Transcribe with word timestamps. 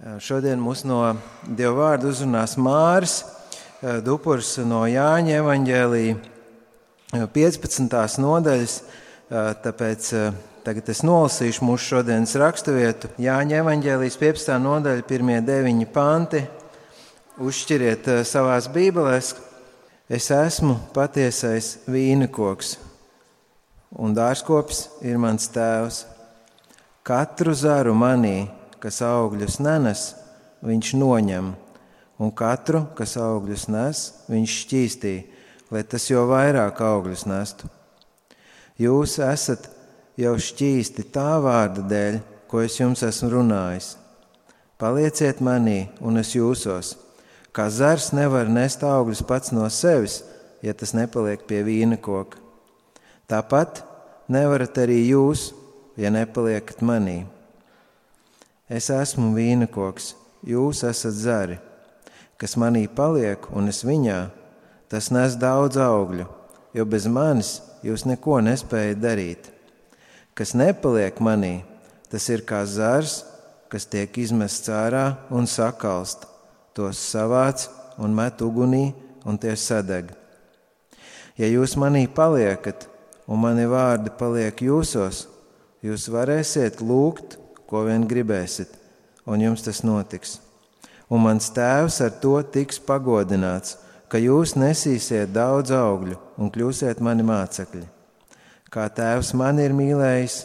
Šodien 0.00 0.56
mūs 0.64 0.80
no 0.88 1.02
Dieva 1.44 1.74
vārda 1.76 2.08
uzrunās 2.08 2.54
Māris 2.56 3.18
Dupurs 4.00 4.54
no 4.64 4.86
Jāņa 4.88 5.34
evaņģēlīja 5.42 6.14
15. 7.34 8.20
nodaļas, 8.24 8.76
tāpēc 9.60 10.06
tagad 10.64 10.88
es 10.88 11.02
nolasīšu 11.04 11.66
mūsu 11.68 11.84
šodienas 11.90 12.32
raksturvietu. 12.40 13.10
Jāņa 13.20 13.58
evaņģēlijas 13.60 14.16
15. 14.22 14.56
nodaļa, 14.64 15.04
pirmie 15.04 15.36
deviņi 15.44 15.88
panti. 15.92 16.40
Uzšķiriet 17.36 18.08
savās 18.28 18.70
bībelēs, 18.72 19.34
es 20.08 20.30
esmu 20.32 20.78
patiesais 20.96 21.74
vīnekoks, 21.84 22.78
un 24.00 24.16
dārzkopis 24.16 24.86
ir 25.04 25.20
mans 25.20 25.52
tēvs. 25.52 26.06
Katru 27.04 27.52
zaru 27.52 27.92
manī 27.92 28.59
kas 28.80 29.00
augļus 29.04 29.58
nenes, 29.62 30.04
viņš 30.64 30.94
noņem, 31.00 31.52
un 32.20 32.32
katru, 32.36 32.84
kas 32.96 33.16
augļus 33.20 33.68
nes, 33.72 34.00
viņš 34.28 34.56
šķīstī, 34.64 35.14
lai 35.72 35.84
tas 35.88 36.08
jau 36.10 36.26
vairāk 36.30 36.80
augļus 36.84 37.26
nestu. 37.30 37.70
Jūs 38.80 39.18
esat 39.24 39.68
jau 40.20 40.34
šķīsti 40.40 41.06
tā 41.12 41.36
vārda 41.42 41.84
dēļ, 41.88 42.20
ko 42.50 42.64
es 42.64 42.78
jums 42.80 43.04
esmu 43.06 43.30
runājis. 43.36 43.94
Palieciet 44.80 45.42
manī, 45.44 45.90
un 46.00 46.16
es 46.20 46.32
jūsos. 46.34 46.94
Kā 47.52 47.68
zars 47.68 48.10
nevar 48.16 48.48
nest 48.48 48.84
augļus 48.86 49.20
pats 49.28 49.52
no 49.52 49.66
sevis, 49.68 50.22
ja 50.64 50.72
tas 50.72 50.94
nepaliek 50.96 51.44
pie 51.48 51.60
vīna 51.66 51.98
koka. 52.00 52.40
Tāpat 53.28 53.82
nevarat 54.32 54.80
arī 54.82 55.02
jūs, 55.10 55.50
ja 56.00 56.10
nepaliekat 56.14 56.80
manī. 56.86 57.22
Es 58.70 58.86
esmu 58.94 59.32
vīnakoks, 59.34 60.12
jūs 60.46 60.84
esat 60.86 61.16
zari, 61.18 61.56
kas 62.38 62.52
manī 62.54 62.84
paliek 62.86 63.48
un 63.50 63.66
es 63.66 63.80
viņā, 63.82 64.18
tas 64.86 65.08
nes 65.10 65.34
daudz 65.34 65.74
augļu, 65.82 66.28
jo 66.78 66.84
bez 66.86 67.08
manis 67.10 67.56
jūs 67.82 68.04
neko 68.06 68.38
nespējat 68.46 69.00
darīt. 69.02 69.48
Kas 70.38 70.54
nepaliek 70.54 71.18
manī, 71.18 71.64
tas 72.14 72.28
ir 72.30 72.46
kā 72.46 72.62
zars, 72.62 73.24
kas 73.66 73.90
tiek 73.90 74.14
izmests 74.22 74.70
ārā 74.70 75.18
un 75.34 75.50
sakalst, 75.50 76.28
tos 76.70 77.02
savāc 77.10 77.66
un 77.98 78.14
met 78.14 78.38
ugunī 78.38 78.92
un 79.26 79.34
tie 79.34 79.58
sadeg. 79.58 80.14
Ja 81.34 81.50
jūs 81.50 81.74
manī 81.74 82.06
paliekat 82.06 82.86
un 83.26 83.42
mani 83.42 83.66
vārdi 83.66 84.14
paliek 84.14 84.62
jūsos, 84.62 85.26
jūs 85.82 86.06
varēsiet 86.14 86.78
lūgt 86.78 87.40
ko 87.70 87.84
vien 87.86 88.04
gribēsiet, 88.10 88.72
un 89.30 89.42
jums 89.44 89.64
tas 89.64 89.84
notiks. 89.86 90.38
Un 91.10 91.24
mans 91.24 91.48
tēvs 91.54 92.00
ar 92.04 92.12
to 92.22 92.36
tiks 92.54 92.78
pagodināts, 92.86 93.76
ka 94.10 94.18
jūs 94.18 94.56
nesīsiet 94.58 95.32
daudz 95.34 95.72
augļu 95.74 96.18
un 96.38 96.50
kļūsiet 96.50 97.02
mani 97.02 97.26
mācekļi. 97.26 97.86
Kā 98.70 98.86
tēvs 98.94 99.32
man 99.38 99.58
ir 99.62 99.74
mīlējis, 99.74 100.44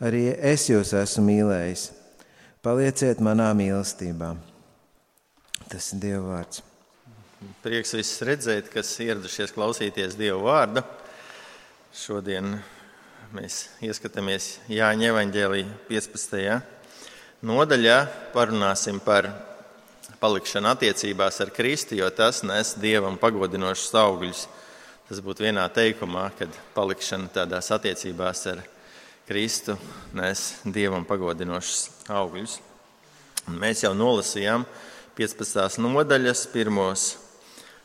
arī 0.00 0.30
es 0.32 0.68
jūs 0.70 0.94
esmu 0.96 1.26
mīlējis. 1.26 1.90
Palieciet 2.64 3.20
manā 3.24 3.50
mīlestībā. 3.56 4.34
Tas 5.68 5.92
ir 5.94 6.00
Dieva 6.02 6.24
vārds. 6.34 6.64
Prieks 7.64 7.94
visus 7.96 8.20
redzēt, 8.28 8.68
kas 8.72 8.90
ieradušies 9.00 9.52
klausīties 9.56 10.16
Dieva 10.18 10.40
vārda. 10.44 10.84
Šodien 11.96 12.58
mēs 13.34 13.68
ieskatāmies 13.84 14.56
Jāņa 14.70 15.10
evaņģēlī 15.12 15.60
15. 15.86 16.56
nodaļā, 17.46 17.98
parunāsim 18.34 18.98
par 19.04 19.28
palikšanu 20.20 20.72
attiecībās 20.72 21.38
ar 21.44 21.52
Kristu, 21.54 21.94
jo 22.00 22.08
tas 22.10 22.42
nes 22.46 22.74
Dievam 22.82 23.18
pagodinošus 23.20 23.94
augļus. 24.02 24.42
Tas 25.08 25.22
būtu 25.22 25.46
vienā 25.46 25.68
teikumā, 25.74 26.26
kad 26.38 26.54
palikšana 26.74 27.30
tādās 27.34 27.70
attiecībās 27.74 28.42
ar 28.50 28.64
Kristu 29.28 29.78
nes 30.16 30.48
Dievam 30.66 31.06
pagodinošus 31.06 32.10
augļus. 32.10 32.58
Un 33.46 33.62
mēs 33.62 33.84
jau 33.86 33.94
nolasījām 33.94 34.66
15. 35.18 35.78
nodaļas 35.78 36.48
pirmos, 36.50 37.06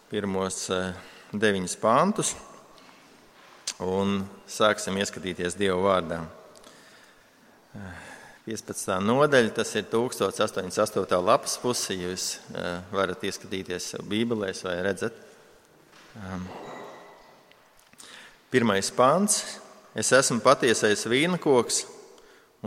pirmos 0.09 0.66
eh, 0.73 0.91
deviņus 1.33 1.79
pāntus 1.81 2.33
un 3.84 4.22
sāksim 4.47 4.96
ieskatīties 5.02 5.58
Dieva 5.59 5.80
vārdā. 5.84 6.22
15. 8.46 9.00
nodaļa, 9.02 9.52
tas 9.58 9.72
ir 9.75 9.88
1088. 9.90 11.18
lapas 11.25 11.58
puse. 11.59 11.96
Jūs 11.97 12.28
eh, 12.53 12.78
varat 12.94 13.24
ieskatīties 13.25 13.90
savā 13.96 14.06
Bībelē, 14.12 14.52
vai 14.63 14.75
redzat. 14.86 15.18
Ehm, 16.16 16.46
pirmais 18.53 18.91
pāns. 18.94 19.41
Es 19.96 20.12
esmu 20.13 20.42
patiesais 20.44 21.06
vīnakoks, 21.07 21.86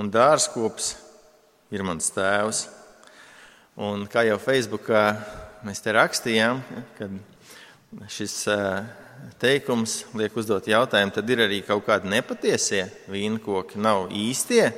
un 0.00 0.10
dārzkops 0.10 0.94
ir 1.70 1.84
mans 1.84 2.10
tēvs. 2.12 2.66
Un 3.78 4.08
kā 4.10 4.24
jau 4.26 4.40
Facebookā 4.42 5.02
mēs 5.62 5.84
te 5.84 5.92
rakstījām, 5.94 6.64
kad 6.98 8.08
šis 8.10 8.40
uh, 8.50 8.80
teikums 9.38 10.02
liek 10.18 10.34
uzdot 10.38 10.66
jautājumu, 10.68 11.14
tad 11.14 11.30
ir 11.30 11.44
arī 11.46 11.60
kaut 11.66 11.86
kādi 11.86 12.10
nepatiesie 12.10 12.88
vīnkoki, 13.10 13.78
nav 13.80 14.10
īstie. 14.14 14.72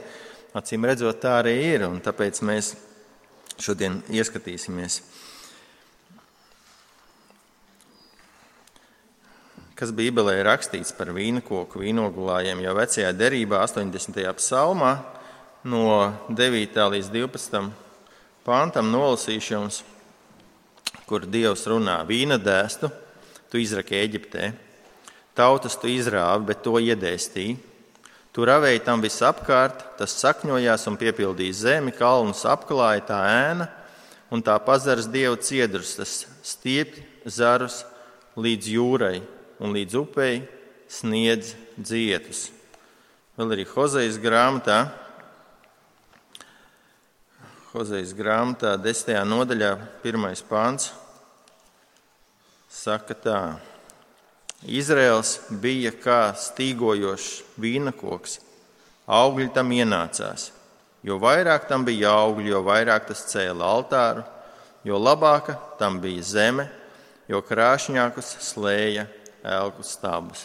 Acīm 0.57 0.85
redzot, 0.89 1.21
tā 1.23 1.39
arī 1.41 1.55
ir, 1.73 1.87
un 1.89 2.01
tāpēc 2.03 2.43
mēs 2.45 2.75
šodien 3.61 4.01
ieskatīsimies. 4.11 5.01
Kas 9.79 9.95
Bībelē 9.97 10.35
ir 10.37 10.49
rakstīts 10.51 10.93
par 10.93 11.09
vīnokoku, 11.17 11.81
vīnogulājiem, 11.81 12.61
jau 12.67 12.75
vecajā 12.77 13.15
derībā, 13.17 13.63
80. 13.65 14.19
psalmā, 14.37 14.99
no 15.65 15.87
9. 16.29 16.83
līdz 16.97 17.09
12. 17.15 17.71
pāntam 18.45 18.91
nolasīšu 18.93 19.55
jums, 19.55 19.81
kur 21.09 21.25
Dievs 21.25 21.65
runā 21.71 21.97
vīna 22.09 22.37
dēstu 22.37 22.91
tu 23.51 23.59
izraki 23.59 23.99
Eģiptē. 23.99 24.53
Tautas 25.37 25.77
tu 25.81 25.91
izrāvi, 25.91 26.47
bet 26.51 26.63
to 26.65 26.79
iedēstīji. 26.79 27.59
Tu 28.31 28.47
ravēji 28.47 28.85
tam 28.87 29.03
visapkārt, 29.03 29.83
tas 29.99 30.15
sakņojās 30.23 30.87
un 30.87 30.99
piepildīja 31.01 31.57
zemi, 31.65 31.95
kalnus 31.95 32.45
apklāja 32.47 33.03
tā 33.09 33.19
ēna, 33.27 33.67
un 34.31 34.43
tā 34.47 34.55
pazars 34.63 35.09
dievu 35.11 35.41
ciedrus, 35.43 35.97
tas 35.99 36.13
stiepj 36.47 37.03
zarus 37.27 37.83
līdz 38.39 38.71
jūrai 38.77 39.17
un 39.59 39.75
līdz 39.75 39.99
upei 39.99 40.45
sniedz 40.91 41.57
dzietus. 41.75 42.49
Vēl 43.35 43.57
arī 43.57 43.67
Hozejas 43.73 44.19
grāmatā, 44.23 44.85
Hozejas 47.71 48.15
grāmatā, 48.19 48.77
desmitajā 48.83 49.27
nodaļā, 49.27 49.75
pirmais 50.03 50.43
pāns 50.47 50.91
saka 52.71 53.17
tā. 53.19 53.41
Izraels 54.61 55.39
bija 55.51 55.91
kā 55.97 56.31
stīgojošs 56.37 57.57
vīnakoks, 57.61 58.39
augļi 59.11 59.49
tam 59.55 59.73
ienācās. 59.75 60.51
Jo 61.03 61.17
vairāk 61.21 61.65
tam 61.69 61.87
bija 61.87 62.13
augļi, 62.13 62.51
jo 62.53 62.61
vairāk 62.63 63.09
tas 63.09 63.25
cēla 63.31 63.65
altāru, 63.65 64.25
jo 64.85 65.01
labāka 65.01 65.57
tam 65.81 65.97
bija 66.01 66.23
zeme, 66.23 66.67
jo 67.29 67.41
krāšņākus 67.41 68.35
slēja 68.45 69.07
elku 69.41 69.85
stābus. 69.87 70.45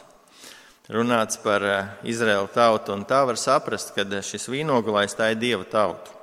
Runāts 0.87 1.39
par 1.41 1.65
eh, 1.65 1.91
Izraēlu 2.07 2.47
tautu, 2.53 2.93
un 2.93 3.03
tā 3.09 3.23
var 3.27 3.39
saprast, 3.41 3.91
ka 3.97 4.05
šis 4.05 4.47
vīnogulājs 4.53 5.17
tā 5.17 5.31
ir 5.33 5.41
dieva 5.41 5.65
tauta. 5.67 6.13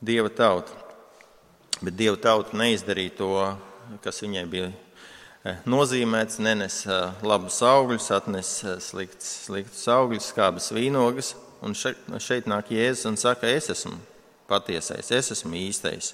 Dieva 0.00 0.32
tauta. 0.32 0.72
Bet 1.78 1.94
dieva 1.94 2.16
tauta 2.18 2.58
neizdarīja 2.58 3.16
to, 3.20 3.32
kas 4.02 4.24
viņai 4.24 4.46
bija 4.50 4.72
Eh, 4.72 4.87
nozīmēts, 5.68 6.40
nenes 6.42 6.82
eh, 6.86 7.12
labus 7.22 7.60
augļus, 7.62 8.10
atnes 8.16 8.52
eh, 8.64 8.78
sliktus, 8.82 9.30
sliktus 9.46 9.84
augļus, 9.92 10.30
skābas 10.32 10.72
vīnogas. 10.74 11.34
Un 11.62 11.74
šeit, 11.74 11.98
šeit 12.22 12.46
nāk 12.50 12.70
Jēzus 12.70 13.08
un 13.10 13.16
saka, 13.18 13.50
es 13.50 13.70
esmu 13.70 13.96
patiesais, 14.50 15.10
es 15.14 15.32
esmu 15.34 15.56
īstais. 15.58 16.12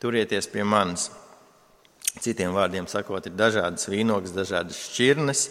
Turieties 0.00 0.48
pie 0.50 0.64
manis. 0.64 1.10
Citiem 2.20 2.54
vārdiem 2.54 2.86
sakot, 2.90 3.26
ir 3.26 3.36
dažādas 3.38 3.86
vīnogas, 3.90 4.32
dažādas 4.34 4.78
šķirnes, 4.88 5.42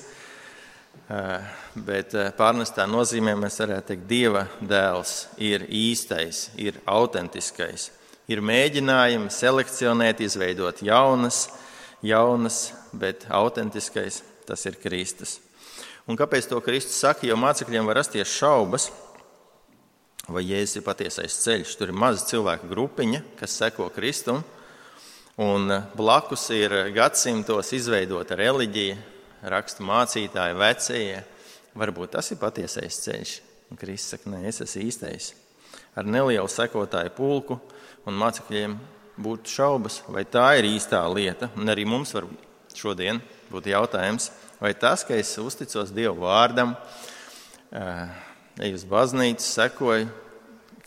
bet 1.88 2.16
pārnestā 2.36 2.84
nozīmē 2.90 3.38
mēs 3.40 3.62
varētu 3.62 3.94
teikt, 3.94 4.07
Dieva 4.10 4.42
dēls 4.60 5.13
ir 5.40 5.63
īstais, 5.72 6.50
ir 6.60 6.81
autentiskais. 6.90 7.90
Ir 8.28 8.44
mēģinājumi 8.44 9.31
selekcionēt, 9.31 10.19
izveidot 10.25 10.84
jaunas, 10.84 11.46
jaunas, 12.06 12.72
bet 12.94 13.28
autentiskais 13.30 14.24
tas 14.48 14.66
ir 14.66 14.80
Kristus. 14.81 15.38
Un 16.10 16.18
kāpēc 16.18 16.48
to 16.50 16.57
Kristus 16.66 16.98
saka? 17.04 17.28
Jo 17.28 17.38
mācekļiem 17.38 17.86
var 17.86 18.00
rasties 18.01 18.31
šaubas, 18.34 18.90
vai 20.30 20.46
Jēzus 20.46 20.80
ir 20.80 20.86
patiesais 20.86 21.36
ceļš. 21.44 21.75
Tur 21.78 21.92
ir 21.92 21.98
maza 21.98 22.25
cilvēku 22.30 22.69
grupiņa, 22.69 23.22
kas 23.40 23.57
seko 23.60 23.90
Kristum, 23.94 24.42
un 25.40 25.69
blakus 25.98 26.48
ir 26.56 26.74
gadsimtos 26.96 27.74
izveidota 27.78 28.38
reliģija, 28.40 28.98
rakstu 29.54 29.86
mācītāji, 29.88 30.57
vecie. 30.60 31.22
Varbūt 31.80 32.16
tas 32.18 32.31
ir 32.34 32.42
patiesais 32.42 32.98
ceļš. 33.06 33.36
Un 33.69 33.78
Kristus 33.78 34.16
saka, 34.16 34.31
nē, 34.34 34.48
es 34.50 34.63
esmu 34.66 34.88
īstais. 34.88 35.34
Ar 35.98 36.07
nelielu 36.10 36.50
sekotāju 36.50 37.13
pulku 37.13 37.60
un 38.10 38.18
mācekļiem 38.18 38.80
būtu 39.19 39.51
šaubas, 39.51 40.00
vai 40.07 40.24
tā 40.27 40.48
ir 40.60 40.68
īstā 40.69 41.01
lieta. 41.12 41.50
Un 41.60 41.71
arī 41.71 41.86
mums 41.88 42.13
var 42.16 42.27
šodien 42.75 43.19
būt 43.51 43.69
jautājums, 43.71 44.30
vai 44.62 44.74
tas, 44.77 45.04
ka 45.04 45.18
es 45.18 45.33
uzticos 45.42 45.92
Dievu 45.95 46.24
vārdam, 46.24 46.75
eju 48.60 48.80
uz 48.80 48.86
baznīcu, 48.88 49.45
sekoju 49.45 50.10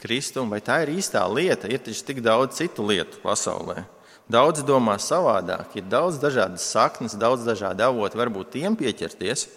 Kristum, 0.02 0.50
vai 0.50 0.58
tā 0.64 0.80
ir 0.82 0.96
īstā 0.96 1.22
lieta? 1.30 1.70
Ir 1.70 1.82
taču 1.84 2.02
tik 2.08 2.22
daudz 2.24 2.58
citu 2.58 2.86
lietu 2.88 3.20
pasaulē. 3.22 3.84
Daudz 4.32 4.62
domā 4.66 4.96
savādāk, 5.02 5.76
ir 5.78 5.86
daudz 5.90 6.18
dažādas 6.22 6.64
saknes, 6.72 7.14
daudz 7.18 7.44
dažādu 7.46 7.84
avotu, 7.86 8.18
varbūt 8.18 8.54
tiem 8.54 8.78
pieķerties. 8.78 9.48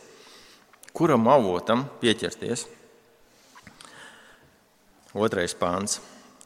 Kuram 0.96 1.28
avotam 1.32 1.86
pieķerties? 2.02 2.66
Otrais 5.16 5.56
pāns. 5.56 6.02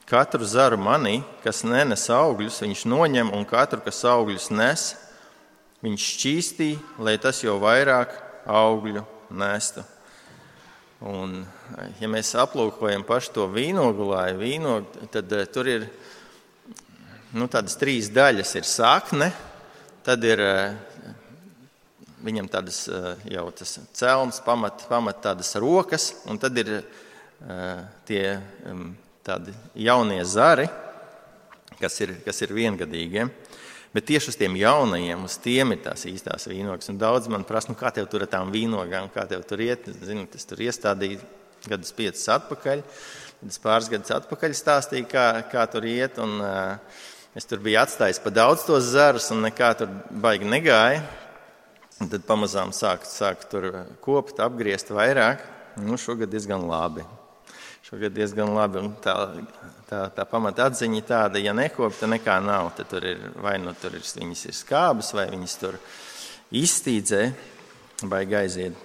Katru 0.09 0.41
zaru 0.41 0.79
manī, 0.81 1.19
kas 1.43 1.59
nenes 1.61 2.07
augļus, 2.09 2.63
viņš 2.63 2.79
noņem, 2.89 3.27
un 3.29 3.43
katru, 3.45 3.77
kas 3.85 3.99
augļus 4.09 4.47
nes, 4.57 4.85
viņš 5.85 6.05
šķīstī, 6.15 6.69
lai 7.05 7.13
tas 7.21 7.43
jau 7.43 7.59
vairāk 7.61 8.15
augļu 8.49 9.03
nestu. 9.37 9.83
Un, 11.05 11.35
ja 12.01 12.09
mēs 12.09 12.31
aplūkojam 12.41 13.05
pašu 13.05 13.35
to 13.35 13.45
vīnogulāju, 13.53 14.39
vīnogu, 14.39 15.09
tad 15.13 15.29
uh, 15.31 15.43
tur 15.45 15.69
ir 15.69 15.85
nu, 17.37 17.45
tādas 17.45 17.77
trīs 17.77 18.09
daļas. 18.09 18.55
Ir 18.57 18.65
sakne, 18.65 19.27
tad 20.07 20.25
ir 20.25 20.41
uh, 20.41 21.13
viņam 22.25 22.49
tādas 22.49 22.81
uh, 22.89 23.13
jau 23.29 23.45
tas 23.61 23.75
cēlums, 24.01 24.41
pamat, 24.41 24.87
pamat 24.89 25.21
tādas 25.29 25.53
rokas, 25.61 26.09
un 26.25 26.41
tad 26.41 26.57
ir 26.65 26.73
tie 28.09 28.23
um, 28.67 28.89
tādi 29.29 29.53
jaunie 29.77 30.21
zari, 30.25 30.67
kas 31.79 32.01
ir, 32.03 32.17
kas 32.25 32.41
ir 32.45 32.53
viengadīgie. 32.57 33.29
Bet 33.93 34.05
tieši 34.05 34.29
uz 34.29 34.37
tiem 34.37 34.53
jaunajiem, 34.59 35.23
uz 35.25 35.35
tiem 35.41 35.73
ir 35.73 35.81
tās 35.81 36.05
īstās 36.05 36.45
vīnogas. 36.49 36.91
Un 36.91 36.99
daudz 37.01 37.29
man 37.31 37.45
prasa, 37.47 37.71
nu, 37.71 37.77
kā 37.77 37.89
tev 37.93 38.05
tur 38.09 38.25
ar 38.25 38.29
tām 38.29 38.51
vīnogām, 38.53 39.09
kā 39.13 39.25
tev 39.29 39.41
tur 39.49 39.63
iet. 39.65 39.87
Zinu, 40.05 40.27
tas 40.29 40.45
tur 40.45 40.61
iestādīja 40.61 41.23
gadus 41.65 41.95
piecus 41.97 42.27
atpakaļ. 42.35 42.83
Es 43.49 43.57
pāris 43.63 43.89
gadus 43.89 44.13
atpakaļ 44.13 44.53
stāstīju, 44.57 45.09
kā, 45.09 45.25
kā 45.49 45.65
tur 45.73 45.87
iet. 45.89 46.21
Un, 46.21 46.37
uh, 46.37 47.01
es 47.33 47.49
tur 47.49 47.63
biju 47.65 47.81
atstājis 47.81 48.21
pa 48.21 48.33
daudz 48.33 48.67
tos 48.67 48.91
zarus 48.93 49.31
un 49.33 49.41
nekā 49.47 49.73
tur 49.81 49.89
baigi 50.21 50.49
negāja. 50.49 51.01
Un 51.99 52.13
tad 52.13 52.23
pamazām 52.29 52.69
sāku 52.75 53.09
sāk 53.09 53.41
tur 53.51 53.71
kopt, 54.05 54.37
apgriezt 54.39 54.93
vairāk. 54.93 55.41
Nu, 55.81 55.97
šogad 55.97 56.29
diezgan 56.29 56.61
labi. 56.69 57.07
Šogad 57.89 58.13
diezgan 58.13 58.53
labi. 58.53 58.83
Un 58.85 58.93
tā 59.01 59.15
tā, 59.89 60.03
tā 60.13 60.25
pamata 60.29 60.67
atziņa 60.69 61.01
tāda, 61.07 61.41
ja 61.41 61.53
nekopta 61.55 62.09
nekā 62.09 62.37
nav, 62.45 62.71
tad 62.77 62.91
tur 62.91 63.05
ir 63.09 63.23
vai 63.41 63.57
nu 63.61 63.73
tur 63.77 63.95
ir, 63.97 64.05
viņas 64.05 64.45
ir 64.49 64.57
skābas, 64.57 65.13
vai 65.17 65.25
viņas 65.31 65.57
tur 65.61 65.79
iztīdzē, 66.55 67.23
vai 68.11 68.23
gaiziet. 68.29 68.77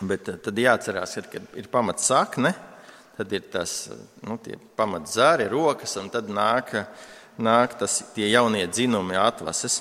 Bet 0.00 0.30
eh, 0.30 0.38
tad 0.42 0.58
jāatcerās, 0.60 1.16
ka 1.32 1.42
ir 1.58 1.70
pamats 1.72 2.06
sakne, 2.10 2.52
tad 3.16 3.32
ir 3.32 3.46
tas 3.52 3.88
nu, 4.26 4.38
pamats 4.78 5.16
zāri, 5.16 5.48
rokas, 5.50 5.96
un 6.00 6.10
tad 6.12 6.28
nāk, 6.30 6.74
nāk 7.40 7.78
tas, 7.80 8.02
tie 8.14 8.28
jaunie 8.30 8.66
dzinumi 8.68 9.16
atvases. 9.18 9.80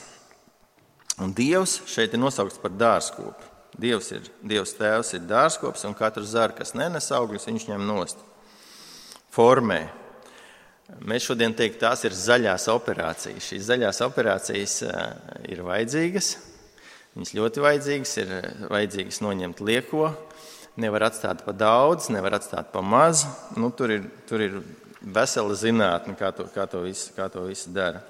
Un 1.21 1.31
Dievs 1.35 1.79
šeit 1.87 2.15
ir 2.15 2.19
nosaukts 2.19 2.59
par 2.59 2.73
dārzkopu. 2.75 3.54
Dievs 3.81 4.11
ir 4.15 4.31
Dievs 4.45 4.73
tēvs, 4.77 5.13
ir 5.17 5.27
dārzkops, 5.27 5.83
un 5.87 5.97
katru 5.97 6.23
zāru, 6.27 6.55
kas 6.57 6.73
nenes 6.77 7.11
augļus, 7.11 7.49
viņš 7.49 7.69
ņem 7.73 7.85
nost. 7.87 8.23
Formē, 9.35 9.83
Mēs 11.01 11.25
šodien 11.25 11.53
teiktu, 11.57 11.79
tās 11.81 12.03
ir 12.05 12.13
zaļās 12.13 12.67
operācijas. 12.69 13.47
Šīs 13.49 13.63
zaļās 13.71 14.03
operācijas 14.05 14.75
ir 15.49 15.63
vajadzīgas. 15.65 16.35
Viņas 17.15 17.31
ļoti 17.39 17.63
vajadzīgas, 17.63 18.11
ir 18.21 18.33
vajadzīgas 18.69 19.21
noņemt 19.25 19.63
lieko. 19.65 20.11
Nevar 20.77 21.07
atstāt 21.07 21.41
pa 21.45 21.55
daudz, 21.57 22.11
nevar 22.13 22.37
atstāt 22.37 22.69
pa 22.73 22.83
maz. 22.85 23.23
Nu, 23.57 23.71
tur, 23.73 23.95
ir, 23.95 24.05
tur 24.29 24.43
ir 24.45 24.59
vesela 25.01 25.55
zinātne, 25.57 26.13
kā 26.19 26.29
to, 26.35 26.45
kā 26.53 26.67
to, 26.69 26.83
visu, 26.85 27.15
kā 27.17 27.31
to 27.33 27.47
visu 27.47 27.73
dara. 27.73 28.03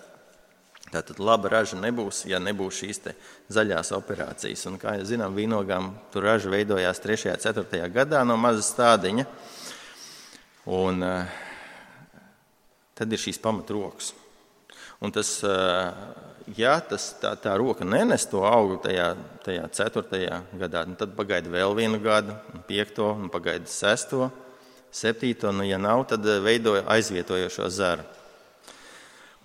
Tātad 0.94 1.18
laba 1.20 1.50
raža 1.50 1.80
nebūs, 1.82 2.24
ja 2.30 2.38
nebūs 2.40 2.82
šīs 2.84 3.02
zaļās 3.52 3.90
operācijas. 3.98 4.68
Un, 4.70 4.78
kā 4.80 4.98
jau 5.00 5.08
zinām, 5.10 5.34
vīnogām 5.36 5.94
tur 6.14 6.28
raža 6.30 6.52
veidojās 6.54 7.02
3. 7.04 7.34
un 7.34 7.42
4. 7.42 7.82
gadā 7.94 8.22
no 8.28 8.38
maza 8.38 8.62
stādiņa. 8.66 9.26
Un, 10.76 11.02
uh, 11.06 11.42
tad 12.96 13.12
ir 13.12 13.22
šīs 13.22 13.42
pamatrokas. 13.44 14.14
Un 15.04 15.12
tas, 15.12 15.30
ja 16.56 16.76
tas, 16.90 17.10
tā, 17.20 17.34
tā 17.40 17.56
roka 17.60 17.86
nenes 17.86 18.24
to 18.32 18.46
augu 18.48 18.80
tajā, 18.84 19.10
tajā 19.44 19.68
ceturtajā 19.76 20.40
gadā, 20.62 20.86
nu 20.88 20.96
tad 21.00 21.12
pagaida 21.18 21.52
vēl 21.52 21.76
vienu 21.78 22.00
gadu, 22.04 22.38
piekto, 22.70 23.12
un 23.20 23.28
pagaida 23.34 23.68
sesto, 23.70 24.30
septīto. 24.96 25.52
Nu, 25.52 25.66
ja 25.68 25.78
nav, 25.82 26.06
tad 26.10 26.26
veidoja 26.46 26.86
aizvietojošo 26.96 27.70
zaru. 27.74 28.08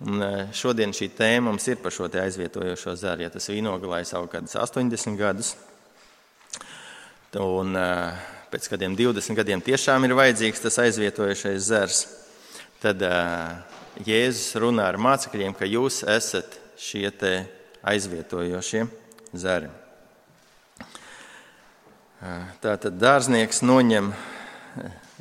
Un 0.01 0.23
šodien 0.57 0.95
šī 0.97 1.11
tēma 1.13 1.51
mums 1.51 1.67
ir 1.69 1.77
par 1.81 1.93
šo 1.93 2.07
aizvietojošo 2.09 2.95
zaru. 2.97 3.25
Ja 3.25 3.29
tas 3.29 3.49
vīnogalais 3.51 4.13
auga 4.17 4.39
kādus 4.39 4.57
80 4.57 5.19
gadus, 5.19 5.53
un 7.37 7.77
pēc 8.51 8.65
kādiem 8.71 8.97
20 8.97 9.37
gadiem 9.37 9.61
tiešām 9.61 10.07
ir 10.07 10.17
vajadzīgs 10.17 10.63
tas 10.65 10.79
aizvietojošais 10.81 11.69
zars 11.69 12.01
tad 12.81 13.03
Jēzus 14.01 14.55
runā 14.57 14.87
ar 14.89 14.97
mācekļiem, 14.97 15.53
ka 15.53 15.67
jūs 15.69 16.01
esat 16.09 16.57
šie 16.81 17.11
aizvietojošie 17.85 18.87
zari. 19.37 19.69
Tātad 22.61 22.97
dārznieks 23.01 23.61
noņem 23.65 24.11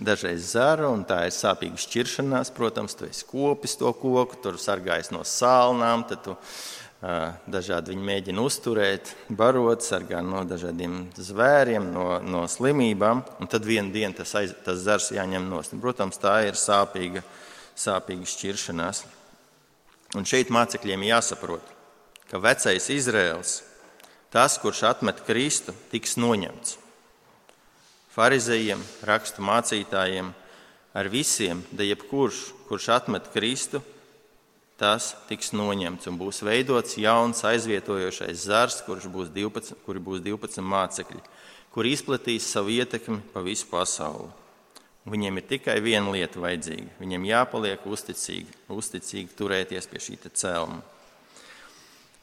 dažreiz 0.01 0.53
zaru, 0.55 0.91
un 0.95 1.05
tā 1.09 1.23
ir 1.29 1.35
sāpīga 1.37 1.81
šķiršanās. 1.81 2.53
Protams, 2.57 2.97
tu 2.99 3.07
esi 3.09 3.27
kopis 3.29 3.77
to 3.81 3.93
koku, 3.97 4.39
tur 4.43 4.59
sargājis 4.61 5.13
no 5.15 5.25
sālnām, 5.29 6.07
tad 6.09 6.25
tu 6.27 6.37
dažādi 7.49 7.95
viņi 7.95 8.05
mēģina 8.05 8.43
uzturēt, 8.45 9.15
barot, 9.33 9.81
sargā 9.81 10.21
no 10.25 10.43
dažādiem 10.45 11.07
zvēriem, 11.17 11.87
no, 11.95 12.19
no 12.21 12.43
slimībām, 12.51 13.23
un 13.41 13.49
tad 13.49 13.65
vienā 13.65 13.89
dienā 13.95 14.19
tas, 14.19 14.35
aiz, 14.37 14.53
tas 14.67 14.83
zars 14.85 15.09
jāņem 15.17 15.49
nost. 15.49 15.73
Protams, 15.81 16.21
tā 16.21 16.43
ir 16.51 16.61
sāpīga 16.61 17.25
sāpīga 17.81 18.29
šķiršanās. 18.29 19.05
Un 20.19 20.27
šeit 20.27 20.51
mācekļiem 20.53 21.07
jāsaprot, 21.07 21.65
ka 22.31 22.41
vecais 22.43 22.89
Izraels, 22.93 23.61
tas, 24.35 24.59
kurš 24.63 24.85
atmet 24.91 25.23
Kristu, 25.27 25.75
tiks 25.93 26.19
noņemts. 26.21 26.80
Pharizējiem, 28.11 28.81
rakstu 29.07 29.45
mācītājiem, 29.47 30.33
ar 30.99 31.09
visiem, 31.13 31.63
da 31.71 31.87
jebkurš, 31.87 32.41
kurš 32.67 32.89
atmet 32.97 33.29
Kristu, 33.31 33.79
tas 34.81 35.13
tiks 35.29 35.53
noņemts 35.55 36.09
un 36.11 36.19
būs 36.19 36.41
veidots 36.43 36.97
jauns 36.99 37.45
aizvietojošais 37.47 38.47
zars, 38.49 38.81
kurš 38.87 39.07
būs 39.13 39.31
12, 39.31 39.79
kuri 39.87 40.03
būs 40.03 40.25
12 40.27 40.65
mācekļi, 40.65 41.23
kur 41.71 41.87
izplatīs 41.87 42.49
savu 42.51 42.75
ietekmi 42.75 43.21
pa 43.35 43.45
visu 43.47 43.69
pasauli. 43.71 44.31
Viņiem 45.11 45.39
ir 45.41 45.47
tikai 45.49 45.79
viena 45.81 46.11
lieta 46.13 46.43
vajadzīga. 46.43 46.99
Viņiem 47.01 47.31
jāpaliek 47.31 47.87
uzticīgi, 47.89 48.51
uzticīgi 48.69 49.37
turēties 49.39 49.87
pie 49.89 50.03
šī 50.03 50.19
cēluma. 50.29 50.83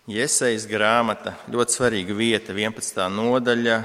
Iesaistīts 0.08 0.68
grāmata, 0.70 1.34
ļoti 1.52 1.74
svarīga 1.80 2.16
vieta, 2.16 2.54
11. 2.54 3.08
nodaļa. 3.12 3.82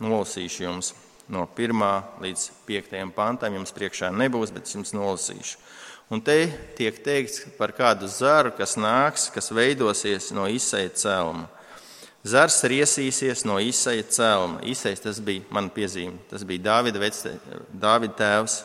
Nolasīšu 0.00 0.64
jums 0.64 0.94
no 1.30 1.46
1. 1.56 1.84
līdz 2.22 2.48
5. 2.68 2.98
pantam. 3.16 3.56
Jums 3.56 3.74
priekšā 3.76 4.10
nebūs, 4.14 4.52
bet 4.54 4.66
es 4.68 4.76
jums 4.76 4.94
nolasīšu. 4.96 5.56
Un 6.10 6.18
te 6.26 6.48
tiek 6.74 6.96
teikts 7.04 7.44
par 7.54 7.70
kādu 7.76 8.08
zaru, 8.10 8.50
kas 8.58 8.74
nāks, 8.74 9.28
kas 9.30 9.52
veidosies 9.54 10.32
no 10.34 10.48
izsaita 10.50 10.98
cēluma. 10.98 11.46
Zars 12.20 12.58
riesīsies 12.68 13.46
no 13.48 13.56
Isaija 13.64 14.04
cēlma. 14.04 14.60
Isais 14.68 15.00
tas 15.00 15.22
bija 15.24 15.46
mana 15.48 15.72
piezīme. 15.72 16.18
Tas 16.28 16.44
bija 16.44 16.66
Dāvida, 16.66 17.00
vecte, 17.00 17.32
Dāvida 17.72 18.12
tēvs, 18.18 18.58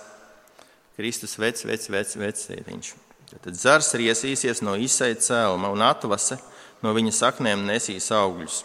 Kristus 0.98 1.38
vecs, 1.40 1.64
vecs, 1.64 1.88
vecs, 1.88 2.18
vectētiņš. 2.20 2.92
Tad 3.36 3.56
zars 3.56 3.94
riesīsies 3.96 4.62
no 4.64 4.76
Isaija 4.76 5.16
cēlma 5.24 5.72
un 5.72 5.84
atvase 5.88 6.38
no 6.84 6.92
viņa 6.96 7.16
saknēm 7.16 7.64
nesīs 7.68 8.12
augļus. 8.12 8.64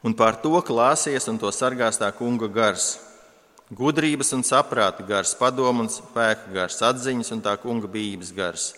Un 0.00 0.14
pār 0.16 0.38
to 0.40 0.56
klāsies 0.64 1.28
un 1.28 1.36
to 1.36 1.50
sargās 1.52 2.00
tā 2.00 2.08
kunga 2.16 2.48
gars. 2.48 2.98
gudrības 3.70 4.32
un 4.34 4.42
saprāta 4.42 5.04
gars, 5.06 5.34
padomu 5.38 5.84
un 5.84 5.88
spēka 5.88 6.50
gars, 6.50 6.80
atziņas 6.82 7.30
un 7.36 7.42
tā 7.44 7.52
kunga 7.60 7.86
bības 7.86 8.32
gars. 8.34 8.72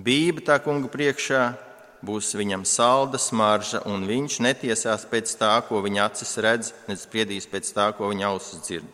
Bība 0.00 0.40
tā 0.46 0.56
kunga 0.64 0.88
priekšā 0.88 1.42
būs 2.00 2.30
viņam 2.38 2.64
salda 2.64 3.18
smarža, 3.18 3.82
un 3.84 4.06
viņš 4.08 4.38
netiesās 4.40 5.04
pēc 5.10 5.34
tā, 5.36 5.58
ko 5.68 5.82
viņa 5.84 6.06
acis 6.06 6.36
redz, 6.38 6.72
ne 6.88 6.96
spriedīs 6.96 7.50
pēc 7.50 7.68
tā, 7.74 7.90
ko 7.98 8.08
viņa 8.08 8.30
ausis 8.30 8.62
dzird. 8.62 8.86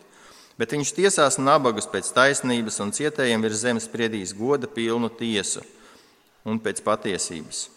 Bet 0.57 0.71
viņš 0.71 0.95
tiesās 0.97 1.37
nabagus 1.37 1.87
pēc 1.91 2.09
taisnības, 2.15 2.81
un 2.83 2.91
cietējiem 2.95 3.43
virs 3.45 3.61
zemes 3.61 3.87
spriedīs 3.87 4.33
goda 4.35 4.67
pilnu 4.67 5.11
tiesu 5.13 5.63
un 6.43 6.59
pēc 6.59 6.81
patiesības. 6.83 7.74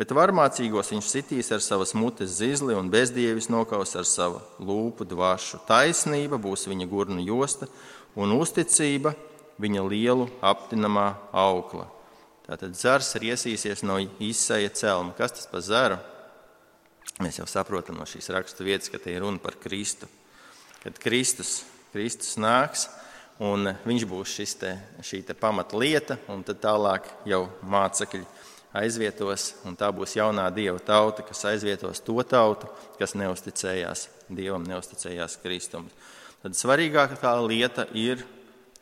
Bet 0.00 0.12
varmācīgos 0.16 0.88
viņš 0.94 1.08
sitīs 1.10 1.50
ar 1.52 1.60
savas 1.60 1.92
mutes 1.92 2.38
zizli, 2.38 2.72
un 2.72 2.88
bezdievis 2.92 3.50
nokaus 3.52 3.92
ar 3.98 4.06
savu 4.08 4.40
lūpu 4.62 5.04
dvašu. 5.08 5.60
Taisnība 5.68 6.38
būs 6.40 6.64
viņa 6.70 6.86
gurnu 6.88 7.20
josta, 7.26 7.68
un 8.16 8.32
uzticība 8.38 9.12
viņa 9.60 9.84
lielu 9.84 10.30
aptinamā 10.40 11.10
aukla. 11.32 11.90
Tātad 12.46 12.74
zars 12.76 13.12
ir 13.18 13.28
iesīsies 13.32 13.84
no 13.86 13.98
izsaja 14.20 14.72
celma. 14.74 15.12
Kas 15.18 15.36
tas 15.36 15.46
par 15.50 15.62
zaru? 15.62 16.00
Mēs 17.22 17.38
jau 17.38 17.46
saprotam 17.46 18.00
no 18.00 18.06
šīs 18.08 18.32
rakstu 18.32 18.64
vietas, 18.66 18.88
ka 18.90 18.98
te 18.98 19.12
ir 19.12 19.22
runa 19.22 19.38
par 19.42 19.58
Kristu. 19.60 20.08
Kad 20.82 20.96
Kristus, 20.98 21.60
Kristus 21.92 22.34
nāks, 22.40 22.88
un 23.44 23.70
viņš 23.84 24.06
būs 24.08 24.32
šis 24.40 24.56
te, 24.58 24.72
šī 25.04 25.20
te 25.28 25.36
pamata 25.38 25.78
lieta, 25.78 26.16
un 26.32 26.42
tad 26.46 26.58
tālāk 26.64 27.06
jau 27.28 27.44
mācekļi 27.62 28.24
aizvietos, 28.76 29.52
un 29.68 29.76
tā 29.76 29.90
būs 29.92 30.16
jaunā 30.16 30.48
dieva 30.54 30.80
tauta, 30.80 31.24
kas 31.26 31.44
aizvietos 31.52 32.00
to 32.04 32.16
tautu, 32.24 32.70
kas 32.98 33.16
neusticējās 33.18 34.08
dievam, 34.32 34.64
neusticējās 34.68 35.38
Kristum. 35.42 35.88
Tad 36.42 36.56
svarīgākā 36.58 37.34
lieta 37.46 37.86
ir 37.94 38.24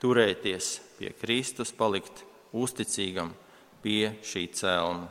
turēties 0.00 0.78
pie 0.98 1.12
Kristus, 1.20 1.74
palikt 1.76 2.24
uzticīgam 2.56 3.34
pie 3.82 4.14
šī 4.24 4.46
cēlna. 4.56 5.08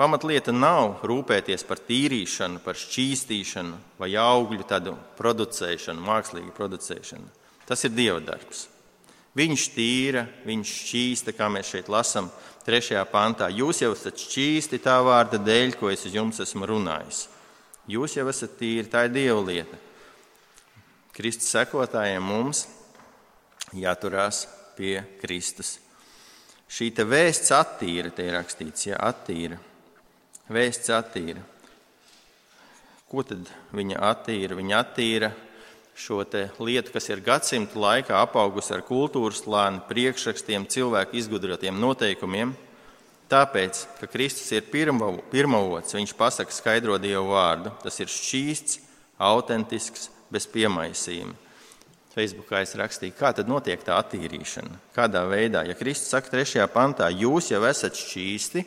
Pamatlieta 0.00 0.52
nav 0.56 1.02
rūpēties 1.04 1.66
par 1.68 1.80
tīrīšanu, 1.84 2.62
par 2.64 2.78
šķīstīšanu 2.80 3.98
vai 4.00 4.14
augļu 4.16 4.64
tādu 4.64 4.94
producēšanu, 5.18 6.00
mākslīgu 6.06 6.54
producēšanu. 6.56 7.26
Tas 7.68 7.84
ir 7.84 7.92
Dieva 7.92 8.22
darbs. 8.24 8.64
Viņš 9.36 9.66
tīra, 9.74 10.24
viņš 10.48 10.70
šķīsta, 10.86 11.34
kā 11.36 11.50
mēs 11.52 11.68
šeit 11.74 11.90
lasām, 11.92 12.30
trešajā 12.66 13.02
pantā. 13.10 13.50
Jūs 13.52 13.82
jau 13.84 13.92
esat 13.96 14.20
šķīsti 14.20 14.80
tā 14.84 14.96
vārda 15.06 15.40
dēļ, 15.42 15.76
ko 15.80 15.90
es 15.92 16.06
uz 16.08 16.16
jums 16.16 16.40
esmu 16.42 16.68
runājis. 16.70 17.26
Jūs 17.90 18.16
jau 18.18 18.26
esat 18.30 18.56
tīri, 18.60 18.88
tā 18.90 19.06
ir 19.08 19.14
Dieva 19.14 19.42
lieta. 19.42 19.78
Kristus 21.16 21.50
sekotājiem 21.52 22.22
mums 22.24 22.66
jāturās 23.76 24.46
pie 24.76 25.00
Kristus 25.20 25.78
Šī 26.70 26.92
vēsts 26.94 27.50
attīra, 27.50 28.12
te 28.14 28.28
ir 28.28 28.36
rakstīts, 28.36 28.86
ja 28.86 28.98
attīra. 29.02 29.56
Vēsts 30.54 30.92
attīra. 30.94 31.42
Ko 33.10 33.24
tad 33.26 33.48
viņa 33.74 33.98
attīra? 34.06 34.54
Viņa 34.58 34.76
attīra 34.78 35.32
šo 36.00 36.24
lietu, 36.64 36.92
kas 36.94 37.08
ir 37.10 37.20
gadsimtu 37.24 37.80
laikā 37.80 38.16
apaugusi 38.24 38.72
ar 38.74 38.82
kultūras 38.86 39.42
slāni, 39.44 39.82
priekšrakstiem, 39.88 40.64
cilvēku 40.70 41.18
izgudrotiem 41.20 41.76
noteikumiem. 41.80 42.54
Tāpēc, 43.30 43.84
ka 44.00 44.08
Kristus 44.10 44.48
ir 44.56 44.64
pirmavots, 44.72 45.94
viņš 45.94 46.16
pasaka 46.18 46.54
skaidro 46.54 46.96
Dievu 46.98 47.30
vārdu. 47.30 47.70
Tas 47.84 48.00
ir 48.02 48.10
šķīsts, 48.10 48.80
autentisks, 49.20 50.08
bez 50.32 50.48
piemaisījuma. 50.50 51.36
Facebookā 52.10 52.64
es 52.64 52.74
rakstīju, 52.74 53.14
kā 53.14 53.30
tad 53.36 53.46
notiek 53.46 53.82
tā 53.86 53.94
attīrīšana. 54.00 54.80
Kādā 54.96 55.22
veidā, 55.30 55.62
ja 55.68 55.76
Kristus 55.78 56.10
saka, 56.10 56.32
3. 56.34 56.64
pantā, 56.74 57.06
jūs 57.14 57.52
jau 57.52 57.62
esat 57.68 57.94
šķīsti 57.94 58.64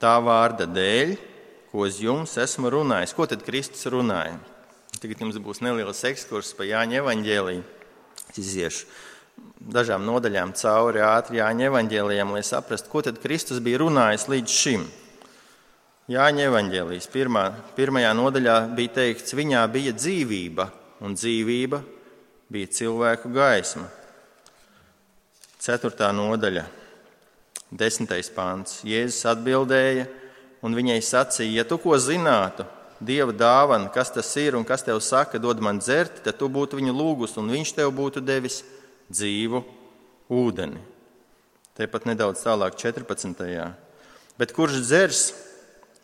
tā 0.00 0.18
vārda 0.20 0.68
dēļ, 0.68 1.14
ko 1.70 1.86
uz 1.86 2.02
jums 2.02 2.36
esmu 2.40 2.72
runājis. 2.74 3.14
Ko 3.16 3.24
tad 3.30 3.46
Kristus 3.46 3.88
runāja? 3.92 4.36
Tagad 5.00 5.22
jums 5.24 5.38
būs 5.40 5.62
neliels 5.64 6.02
ekskurss 6.04 6.52
pa 6.52 6.66
Jāņa 6.68 6.98
evaņģēliju. 7.00 7.62
Es 8.30 8.40
iziešu 8.42 8.88
dažām 9.60 10.04
nodaļām 10.04 10.52
cauri 10.56 11.00
ātri 11.04 11.38
Jāņa 11.40 11.68
evaņģēlijam, 11.70 12.32
lai 12.36 12.42
saprastu, 12.44 12.90
ko 12.92 13.00
tad 13.04 13.20
Kristus 13.22 13.62
bija 13.64 13.80
runājis 13.80 14.26
līdz 14.28 14.56
šim. 14.56 14.84
Jāņa 16.10 16.48
evaņģēlijas 16.50 17.06
pirmā, 17.12 17.44
pirmajā 17.76 18.10
nodaļā 18.18 18.56
bija 18.76 18.92
teikts, 18.98 19.36
viņā 19.38 19.62
bija 19.72 19.94
dzīvība, 19.94 20.66
un 21.06 21.14
dzīvība 21.16 21.80
bija 22.50 22.72
cilvēku 22.80 23.30
gaisma. 23.32 23.86
Ceturtā 25.60 26.08
nodaļa, 26.16 26.64
desmitais 27.70 28.32
pāns. 28.34 28.80
Jēzus 28.84 29.28
atbildēja, 29.32 30.08
un 30.66 30.76
viņai 30.76 30.98
sacīja, 31.04 31.60
ja 31.60 31.68
tu 31.68 31.78
ko 31.80 31.96
zinātu, 32.00 32.66
Dieva 33.00 33.32
dāvana, 33.32 33.88
kas 33.92 34.12
tas 34.12 34.28
ir 34.36 34.58
un 34.58 34.64
kas 34.68 34.84
tev 34.84 35.00
saka, 35.00 35.40
dod 35.40 35.62
man 35.64 35.80
dzert, 35.80 36.20
tad 36.24 36.36
tu 36.36 36.50
būtu 36.52 36.76
viņu 36.76 36.92
lūgus, 36.92 37.38
un 37.40 37.48
viņš 37.48 37.74
tev 37.78 37.92
būtu 37.96 38.20
devis 38.20 38.60
dzīvu 39.08 39.62
ūdeni. 40.28 40.82
Tepat 41.80 42.04
nedaudz 42.10 42.42
tālāk, 42.44 42.76
14. 42.76 43.40
Bet 44.36 44.52
kurš 44.52 44.82
dzers 44.84 45.22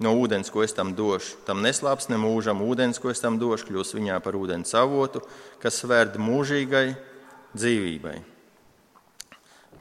no 0.01 0.13
ūdens, 0.17 0.49
ko 0.53 0.65
es 0.65 0.73
tam 0.77 0.95
došu. 0.97 1.37
Tam 1.45 1.61
neslāps 1.65 2.09
ne 2.09 2.17
mūžam, 2.21 2.65
ūdens, 2.65 3.01
ko 3.01 3.13
es 3.13 3.21
tam 3.21 3.37
došu, 3.41 3.69
kļūs 3.69 3.93
viņā 3.97 4.17
par 4.25 4.37
ūdens 4.39 4.73
avotu, 4.77 5.21
kas 5.61 5.83
svērt 5.83 6.17
mūžīgai 6.21 6.89
dzīvībai. 7.57 8.17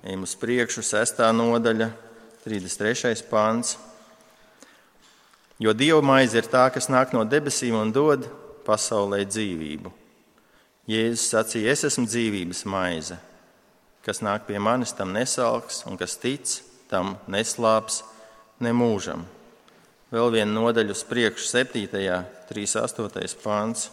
Ejam 0.05 0.27
uz 0.27 0.35
priekšu, 0.37 0.83
sestā 0.85 1.31
nodaļa, 1.35 1.89
33. 2.45 3.25
pāns. 3.31 3.77
Jo 5.59 5.71
Dieva 5.71 6.01
maize 6.03 6.35
ir 6.35 6.49
tā, 6.51 6.65
kas 6.73 6.89
nāk 6.91 7.13
no 7.15 7.23
debesīm 7.23 7.77
un 7.79 7.93
dod 7.95 8.25
pasaulē 8.67 9.21
dzīvību. 9.23 9.91
Jēzus 10.91 11.29
sacīja, 11.31 11.71
es 11.71 11.85
esmu 11.87 12.03
dzīvības 12.09 12.65
maize. 12.67 13.15
Kas 14.05 14.19
nāk 14.21 14.43
pie 14.49 14.59
manis, 14.61 14.93
tam 14.93 15.15
nesalks, 15.15 15.85
un 15.89 15.95
kas 15.97 16.17
tic, 16.21 16.59
tam 16.91 17.15
neslāps 17.31 18.03
ne 18.61 18.75
mūžam. 18.75 19.23
Vēl 20.13 20.29
viena 20.35 20.51
nodaļa 20.59 20.93
uz 20.93 21.01
priekšu, 21.07 21.47
7. 21.49 21.87
38. 22.51 23.39
pāns. 23.41 23.87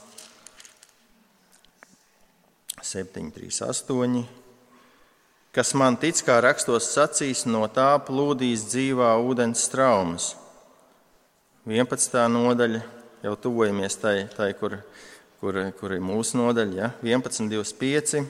7, 2.83 3.31
3, 3.33 3.49
8. 3.71 4.21
Kas 5.55 5.73
man 5.79 5.97
tic, 6.01 6.19
kā 6.27 6.43
rakstos 6.43 6.91
sacīs, 6.91 7.47
no 7.47 7.65
tā 7.71 7.95
plūdīs 8.03 8.67
dzīvā 8.69 9.15
ūdens 9.23 9.65
traumas. 9.73 10.33
11. 11.63 12.17
nodaļa, 12.27 12.81
jau 13.23 13.33
tuvojamies 13.39 13.95
tai, 14.03 14.25
tai 14.35 14.49
kur, 14.59 14.81
kur, 15.39 15.61
kur 15.79 15.93
ir 15.95 16.01
mūsu 16.03 16.41
nodaļa, 16.41 16.75
ja? 16.75 16.89
11, 17.07 17.47
25. 17.53 18.25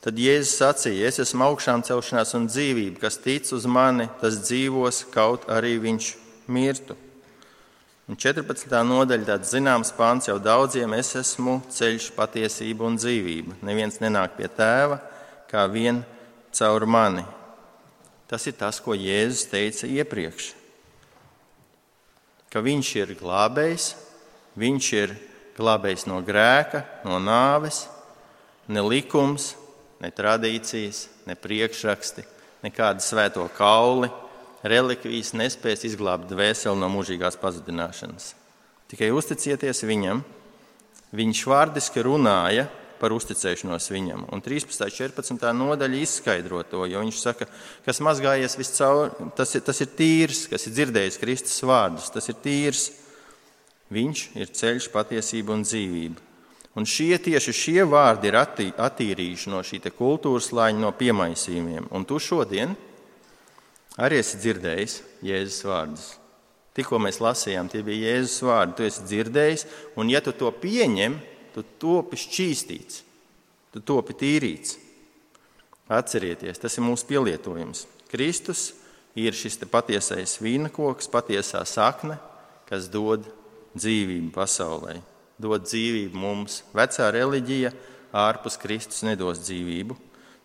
Tad 0.00 0.22
Jēzus 0.22 0.54
sacīja: 0.62 1.10
Es 1.10 1.20
esmu 1.20 1.44
augšām 1.50 1.84
celšanās 1.84 2.32
un 2.38 2.48
dzīvība, 2.48 3.02
kas 3.04 3.20
tic 3.20 3.52
uz 3.52 3.68
mani, 3.68 4.08
tas 4.22 4.40
dzīvos, 4.46 5.02
kaut 5.12 5.44
arī 5.52 5.76
viņš 5.84 6.10
mirtu. 6.48 6.96
Un 8.08 8.16
14. 8.16 8.72
nodaļa, 8.88 9.34
tāds 9.34 9.52
zināms 9.52 9.92
pāns 9.92 10.32
jau 10.32 10.40
daudziem, 10.40 10.96
es 10.96 11.12
esmu 11.20 11.60
ceļš, 11.68 12.14
patiesība 12.16 12.88
un 12.88 12.96
dzīvība. 12.96 13.60
Neviens 13.66 14.00
nenāk 14.00 14.38
pie 14.40 14.48
tēva, 14.48 15.02
kā 15.52 15.68
vien 15.68 16.00
caur 16.56 16.88
mani. 16.88 17.28
Tas 18.24 18.48
ir 18.48 18.56
tas, 18.56 18.80
ko 18.80 18.96
Jēzus 18.96 19.50
teica 19.52 19.90
iepriekš. 19.90 20.54
Ka 22.52 22.62
viņš 22.62 22.90
ir 23.00 23.14
glābējs, 23.18 23.90
viņš 24.56 24.90
ir 24.96 25.14
glābējs 25.56 26.06
no 26.08 26.20
grēka, 26.24 26.84
no 27.04 27.18
nāves, 27.22 27.86
ne 28.68 28.82
likums, 28.84 29.54
ne 30.02 30.10
tradīcijas, 30.12 31.06
ne 31.26 31.36
priekšraksti, 31.38 32.24
nekāda 32.64 33.02
svēto 33.02 33.46
kauli, 33.56 34.10
relikvijas 34.66 35.32
nespēs 35.36 35.86
izglābt 35.88 36.28
dvēseli 36.30 36.78
no 36.80 36.88
mūžīgās 36.92 37.38
pazudināšanas. 37.40 38.32
Tikai 38.90 39.10
uzticieties 39.14 39.82
viņam. 39.86 40.22
Viņš 41.16 41.42
vārdiski 41.48 42.02
runāja 42.04 42.66
par 43.00 43.14
uzticēšanos 43.16 43.88
viņam. 43.92 44.26
Un 44.32 44.42
13. 44.44 44.86
un 44.86 44.94
14. 44.94 45.48
nodaļa 45.58 46.02
izskaidro 46.02 46.62
to, 46.68 46.84
jo 46.90 47.02
viņš 47.04 47.22
saka, 47.22 47.48
kas 47.86 48.02
mazgājies 48.04 48.58
viscaur, 48.58 49.14
tas 49.38 49.54
ir, 49.58 49.64
tas 49.66 49.80
ir 49.84 49.90
tīrs, 49.98 50.46
kas 50.50 50.68
ir 50.68 50.76
dzirdējis 50.76 51.20
Kristus 51.22 51.58
vārdus, 51.66 52.12
tas 52.14 52.28
ir 52.32 52.38
tīrs. 52.44 52.88
Viņš 53.92 54.22
ir 54.34 54.50
ceļš, 54.50 54.88
patiesība 54.90 55.54
un 55.54 55.62
dzīvība. 55.62 56.24
Un 56.76 56.84
šie 56.84 57.14
tieši 57.22 57.54
šie 57.56 57.84
vārdi 57.88 58.28
ir 58.28 58.36
attī, 58.36 58.66
attīrījuši 58.68 59.52
no 59.52 59.62
šī 59.64 59.80
kultūras 59.96 60.50
slāņa, 60.50 60.82
no 60.82 60.90
piemaisījumiem. 60.92 61.88
Un 61.94 62.04
tu 62.04 62.18
šodien 62.20 62.74
arī 63.96 64.20
esi 64.20 64.42
dzirdējis 64.42 64.96
Jēzus 65.24 65.64
vārdus. 65.64 66.08
Tikko 66.76 67.00
mēs 67.00 67.22
lasījām, 67.24 67.70
tie 67.72 67.80
bija 67.80 68.10
Jēzus 68.10 68.42
vārdi. 68.44 68.76
Tu 68.76 68.88
esi 68.90 69.06
dzirdējis, 69.08 69.64
un 69.96 70.12
ja 70.12 70.20
tu 70.20 70.34
to 70.36 70.50
pieņem, 70.52 71.16
tu 71.56 71.64
topi 71.80 72.18
šķīstīts, 72.20 73.00
tu 73.72 73.80
topi 73.80 74.16
tīrīts. 74.20 74.76
Atcerieties, 75.86 76.58
tas 76.58 76.74
ir 76.76 76.84
mūsu 76.84 77.06
pielietojums. 77.08 77.84
Kristus 78.10 78.72
ir 79.16 79.32
šis 79.36 79.56
patiesais 79.70 80.36
vīnakoks, 80.42 81.08
patiesā 81.08 81.62
sakne, 81.64 82.18
kas 82.68 82.90
dod 82.92 83.24
dzīvību 83.78 84.32
pasaulē, 84.34 84.98
dod 85.38 85.64
dzīvību 85.64 86.18
mums. 86.18 86.60
Vecā 86.76 87.08
reliģija 87.14 87.72
ārpus 88.16 88.58
Kristus 88.60 89.04
nedos 89.06 89.40
dzīvību, 89.46 89.96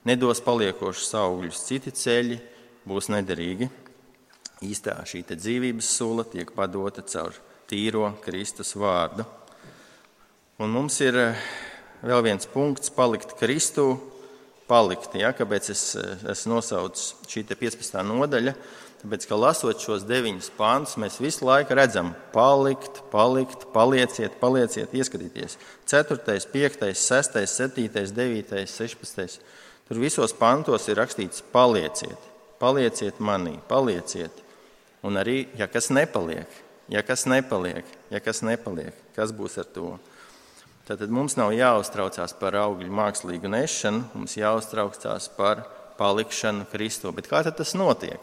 nedos 0.08 0.44
paliekošus 0.46 1.12
augļus, 1.18 1.65
citi 1.68 1.91
ceļi 1.91 2.39
būs 2.88 3.10
nederīgi. 3.12 3.68
Īstā 4.62 5.00
šī 5.10 5.25
dzīvības 5.25 5.91
sula 5.98 6.24
tiek 6.30 6.53
padota 6.53 7.01
caur 7.01 7.34
tīro 7.65 8.12
Kristus 8.22 8.75
vārdu. 8.77 9.25
Un 10.62 10.70
mums 10.70 10.94
ir 11.01 11.15
eh, 11.18 11.38
vēl 12.06 12.20
viens 12.22 12.46
punkts, 12.46 12.91
palikt 12.94 13.32
Kristū, 13.39 13.96
palikt. 14.68 15.15
Ja? 15.18 15.32
Kāpēc 15.34 15.72
es 15.74 15.82
esmu 16.30 16.60
nosaucis 16.60 17.15
šī 17.25 17.41
15. 17.50 17.96
nodaļa? 18.06 18.53
Tāpēc, 19.01 19.25
ka 19.25 19.39
lasot 19.41 19.82
šos 19.82 20.06
deviņus 20.06 20.51
pāntus, 20.60 21.00
mēs 21.01 21.18
visu 21.18 21.48
laiku 21.48 21.74
redzam, 21.80 22.12
palikt, 22.36 23.00
palikt, 23.10 23.65
palieciet, 23.74 24.36
palieciet, 24.38 24.94
ieskatīties. 24.94 25.58
4, 25.89 26.20
5, 26.53 26.86
6, 26.94 27.41
7, 27.56 27.89
9, 28.22 28.62
16. 28.75 29.41
Tur 29.89 30.03
visos 30.03 30.38
pantos 30.38 30.86
ir 30.94 31.01
rakstīts, 31.01 31.41
palieciet, 31.56 32.30
palieciet 32.62 33.18
manī, 33.18 33.56
palieciet. 33.72 34.46
Un 35.01 35.18
arī, 35.18 35.48
ja 35.58 35.65
kas 35.65 35.89
nepaliek, 35.89 36.62
ja 36.94 37.01
kas 37.01 37.25
nepaliek, 37.25 37.98
ja 38.13 38.22
kas 38.22 38.46
nepaliek, 38.46 38.94
kas 39.18 39.34
būs 39.34 39.58
ar 39.65 39.74
to? 39.74 39.96
Tad 40.88 41.04
mums 41.14 41.38
nav 41.38 41.54
jāuztraucās 41.54 42.34
par 42.40 42.58
augļu 42.58 42.90
mākslīgu 42.92 43.50
nešanu, 43.52 44.08
mums 44.16 44.38
jāuztraucās 44.40 45.30
par 45.38 45.64
palikšanu 46.00 46.66
Kristo. 46.72 47.12
Bet 47.14 47.30
kā 47.30 47.44
tas 47.46 47.76
notiek? 47.78 48.22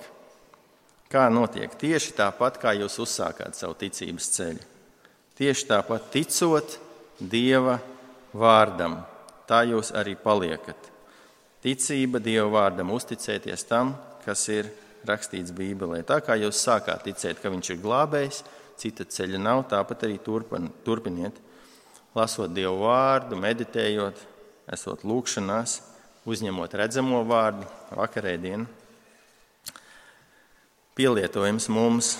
Kā 1.08 1.28
notiek? 1.32 1.72
Tieši 1.78 2.16
tāpat, 2.18 2.58
kā 2.60 2.74
jūs 2.76 2.98
uzsākāt 3.00 3.56
savu 3.56 3.78
ticības 3.78 4.26
ceļu. 4.34 4.66
Tieši 5.38 5.68
tāpat 5.70 6.10
ticot 6.12 6.74
Dieva 7.18 7.78
vārdam, 8.34 8.98
tā 9.48 9.62
jūs 9.66 9.92
arī 9.96 10.12
paliekat. 10.18 10.90
Ticība 11.62 12.20
Dieva 12.22 12.50
vārdam, 12.52 12.92
uzticēties 12.94 13.64
tam, 13.70 13.94
kas 14.26 14.44
ir 14.52 14.68
rakstīts 15.08 15.54
Bībelē. 15.54 16.02
Tā 16.06 16.20
kā 16.26 16.36
jūs 16.38 16.60
sākāt 16.62 17.06
ticēt, 17.06 17.40
ka 17.42 17.50
Viņš 17.50 17.72
ir 17.72 17.80
glābējs, 17.82 18.42
cita 18.78 19.06
ceļa 19.08 19.40
nav, 19.42 19.64
tāpat 19.70 20.04
arī 20.06 20.18
turpin, 20.22 20.68
turpiniet. 20.84 21.38
Lasot 22.16 22.52
Dievu 22.56 22.86
vārdu, 22.86 23.36
meditējot, 23.36 24.20
esot 24.72 25.04
lūkšanās, 25.04 25.80
uzņemot 26.28 26.76
redzamo 26.80 27.20
vārdu, 27.28 27.68
vakarēdienu 27.92 28.68
pielietojams 30.98 31.68
mums. 31.70 32.16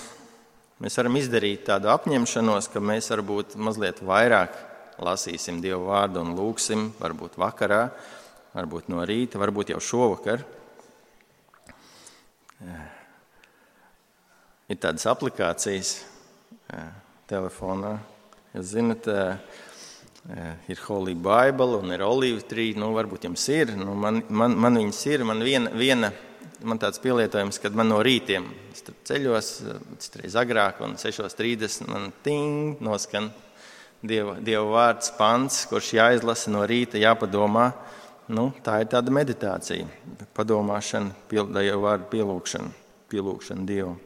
Mēs 0.78 0.95
varam 1.00 1.16
izdarīt 1.18 1.64
tādu 1.66 1.90
apņemšanos, 1.90 2.68
ka 2.71 2.78
mēs 2.78 3.09
varbūt 3.11 3.57
mazliet 3.59 3.99
vairāk 4.07 4.54
lasīsim 5.02 5.59
Dievu 5.62 5.88
vārdu 5.88 6.23
un 6.23 6.37
lūgsim, 6.38 6.92
varbūt 7.00 7.40
vakarā, 7.42 7.88
varbūt 8.54 8.92
no 8.92 9.02
rīta, 9.09 9.40
varbūt 9.42 9.73
jau 9.75 9.80
šovakar. 9.83 10.45
Ir 14.68 14.78
tādas 14.78 15.09
aplikācijas 15.11 15.97
telefonā. 17.30 17.97
Jūs 18.54 18.75
zinat, 18.76 19.11
ir 20.68 20.80
Holy 20.87 21.14
Bible 21.14 21.78
un 21.78 21.92
ir 21.92 22.04
Olive 22.04 22.44
Tree. 22.49 22.76
Nu, 22.76 22.92
varbūt 22.97 23.25
jums 23.28 23.44
ir, 23.52 23.73
nu, 23.78 23.94
man, 23.97 24.23
man, 24.28 24.56
man 24.61 24.80
viņas 24.80 25.02
ir. 25.08 25.25
Man 25.28 25.44
viena, 25.44 25.73
viena 25.73 26.12
man 26.62 26.80
tāds 26.80 27.00
pielietojums, 27.02 27.61
kad 27.62 27.76
man 27.76 27.90
no 27.92 28.00
rītiem 28.04 28.49
ceļos, 29.08 29.50
citreiz 30.02 30.36
agrāk, 30.38 30.82
un 30.84 30.97
6.30 31.00 31.88
man 31.91 32.10
ting 32.25 32.80
noskan 32.84 33.30
Dieva, 33.99 34.36
Dieva 34.38 34.62
vārds, 34.71 35.10
pants, 35.19 35.64
kurš 35.67 35.88
jāizlasa 35.97 36.52
no 36.54 36.60
rīta, 36.71 37.00
jāpadomā. 37.02 37.73
Nu, 38.30 38.52
tā 38.62 38.76
ir 38.82 38.91
tāda 38.93 39.10
meditācija, 39.10 39.88
padomāšana, 40.36 41.17
Dieva 41.32 41.80
vārdu 41.82 42.06
pielūgšana, 42.12 42.71
pielūgšana 43.10 43.67
Dievu. 43.67 43.97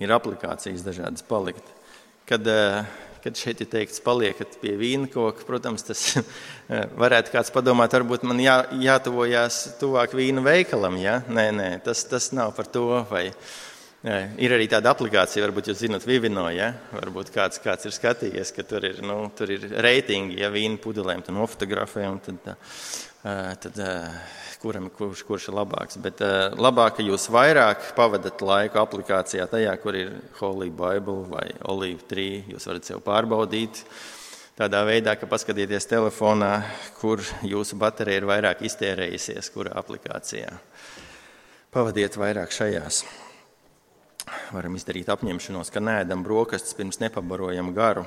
Ir 0.00 0.14
aplikācijas 0.16 0.82
dažādas 0.82 1.22
palikt. 1.28 1.62
Kad 2.26 2.48
uh, 2.48 2.88
kad 3.24 3.38
šeit 3.38 3.62
ir 3.64 3.68
teikts, 3.70 4.02
paliekat 4.04 4.58
pie 4.62 4.74
vīna 4.80 5.08
koka, 5.12 5.44
protams, 5.48 5.84
tas 5.86 6.04
varētu 7.02 7.34
kāds 7.34 7.52
padomāt, 7.54 7.94
varbūt 7.96 8.26
man 8.28 8.40
jā, 8.42 8.60
jātuvojās 8.82 9.62
tuvāk 9.80 10.16
vīna 10.18 10.44
veikalam. 10.44 10.98
Ja? 11.00 11.20
Nē, 11.28 11.50
nē, 11.56 11.70
tas, 11.86 12.04
tas 12.08 12.30
nav 12.36 12.54
par 12.56 12.70
to. 12.70 12.86
Vai, 13.10 13.30
ir 14.40 14.54
arī 14.56 14.64
tāda 14.72 14.94
aplikācija, 14.94 15.44
varbūt 15.44 15.70
jūs 15.70 15.82
zinat, 15.82 16.06
Vivino. 16.08 16.46
Ja? 16.54 16.70
Varbūt 16.94 17.32
kāds, 17.34 17.60
kāds 17.60 17.84
ir 17.84 17.92
skatījies, 17.92 18.52
ka 18.56 18.64
tur 18.64 18.86
ir, 18.88 19.02
nu, 19.04 19.22
tur 19.36 19.52
ir 19.52 19.66
reitingi, 19.84 20.38
ja 20.40 20.48
vīna 20.52 20.80
pudelēm 20.80 21.24
tu 21.26 21.34
nofotografē. 21.36 22.06
Tad, 22.24 22.54
tad, 23.60 23.82
kuram, 24.62 24.88
kurš, 24.96 25.24
kurš 25.28 25.50
ir 25.50 25.58
labāks. 25.60 26.00
Bet 26.00 26.20
labāk, 26.56 26.96
ka 26.98 27.04
jūs 27.04 27.28
vairāk 27.32 27.92
pavadat 27.96 28.40
laiku 28.44 28.80
aplikācijā, 28.80 29.48
tajā, 29.50 29.76
kur 29.82 29.96
ir 30.00 30.16
Holy 30.40 30.72
Bible 30.72 31.24
vai 31.28 31.46
Olive 31.68 32.04
Tree. 32.08 32.42
Jūs 32.54 32.68
varat 32.70 32.88
sev 32.88 33.04
pārbaudīt 33.04 33.84
tādā 34.60 34.82
veidā, 34.84 35.14
ka 35.16 35.28
paskatieties 35.28 35.88
telefonā, 35.88 36.54
kur 37.00 37.20
jūsu 37.44 37.76
baterija 37.80 38.20
ir 38.20 38.28
vairāk 38.28 38.64
iztērējusies, 38.68 39.48
kurā 39.54 39.76
aplikācijā. 39.80 40.52
Pavadiet 41.72 42.16
vairāk 42.20 42.52
šajās. 42.52 43.04
Varam 44.50 44.74
izdarīt 44.74 45.06
apņemšanos, 45.12 45.68
ka 45.70 45.78
nēdam 45.78 46.24
brokastis 46.26 46.74
pirms 46.74 46.98
nepabarojam 46.98 47.68
garu 47.74 48.02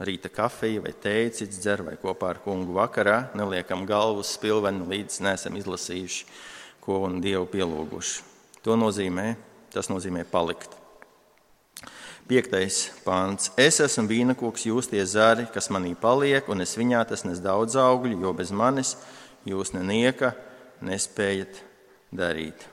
rīta 0.00 0.30
kafiju 0.32 0.86
vai 0.86 0.94
tēju, 0.96 1.34
cits 1.36 1.60
dzer 1.60 1.82
vai 1.84 1.98
kopā 2.00 2.30
ar 2.32 2.40
kungu 2.40 2.72
vakarā, 2.78 3.18
neliekam 3.36 3.84
galvu 3.88 4.24
spilvenu, 4.24 4.88
līdz 4.88 5.20
nesam 5.26 5.58
izlasījuši, 5.60 6.24
ko 6.80 7.02
un 7.04 7.20
Dievu 7.20 7.44
pielūguši. 7.52 8.24
To 8.64 8.78
nozīmē, 8.80 9.34
tas 9.72 9.92
nozīmē 9.92 10.24
palikt. 10.32 10.78
Piektais 12.30 12.86
pāns. 13.04 13.50
Es 13.60 13.82
esmu 13.84 14.06
vīnakoks, 14.08 14.64
jūs 14.70 14.88
tie 14.88 15.04
zari, 15.04 15.48
kas 15.52 15.68
manī 15.68 15.92
paliek, 15.98 16.48
un 16.48 16.64
es 16.64 16.76
viņā 16.78 17.04
tas 17.10 17.26
nes 17.28 17.42
daudz 17.42 17.76
augļu, 17.80 18.16
jo 18.22 18.36
bez 18.36 18.54
manis 18.54 18.96
jūs 19.44 19.74
nenieka 19.76 20.32
nespējat 20.80 21.64
darīt. 22.14 22.69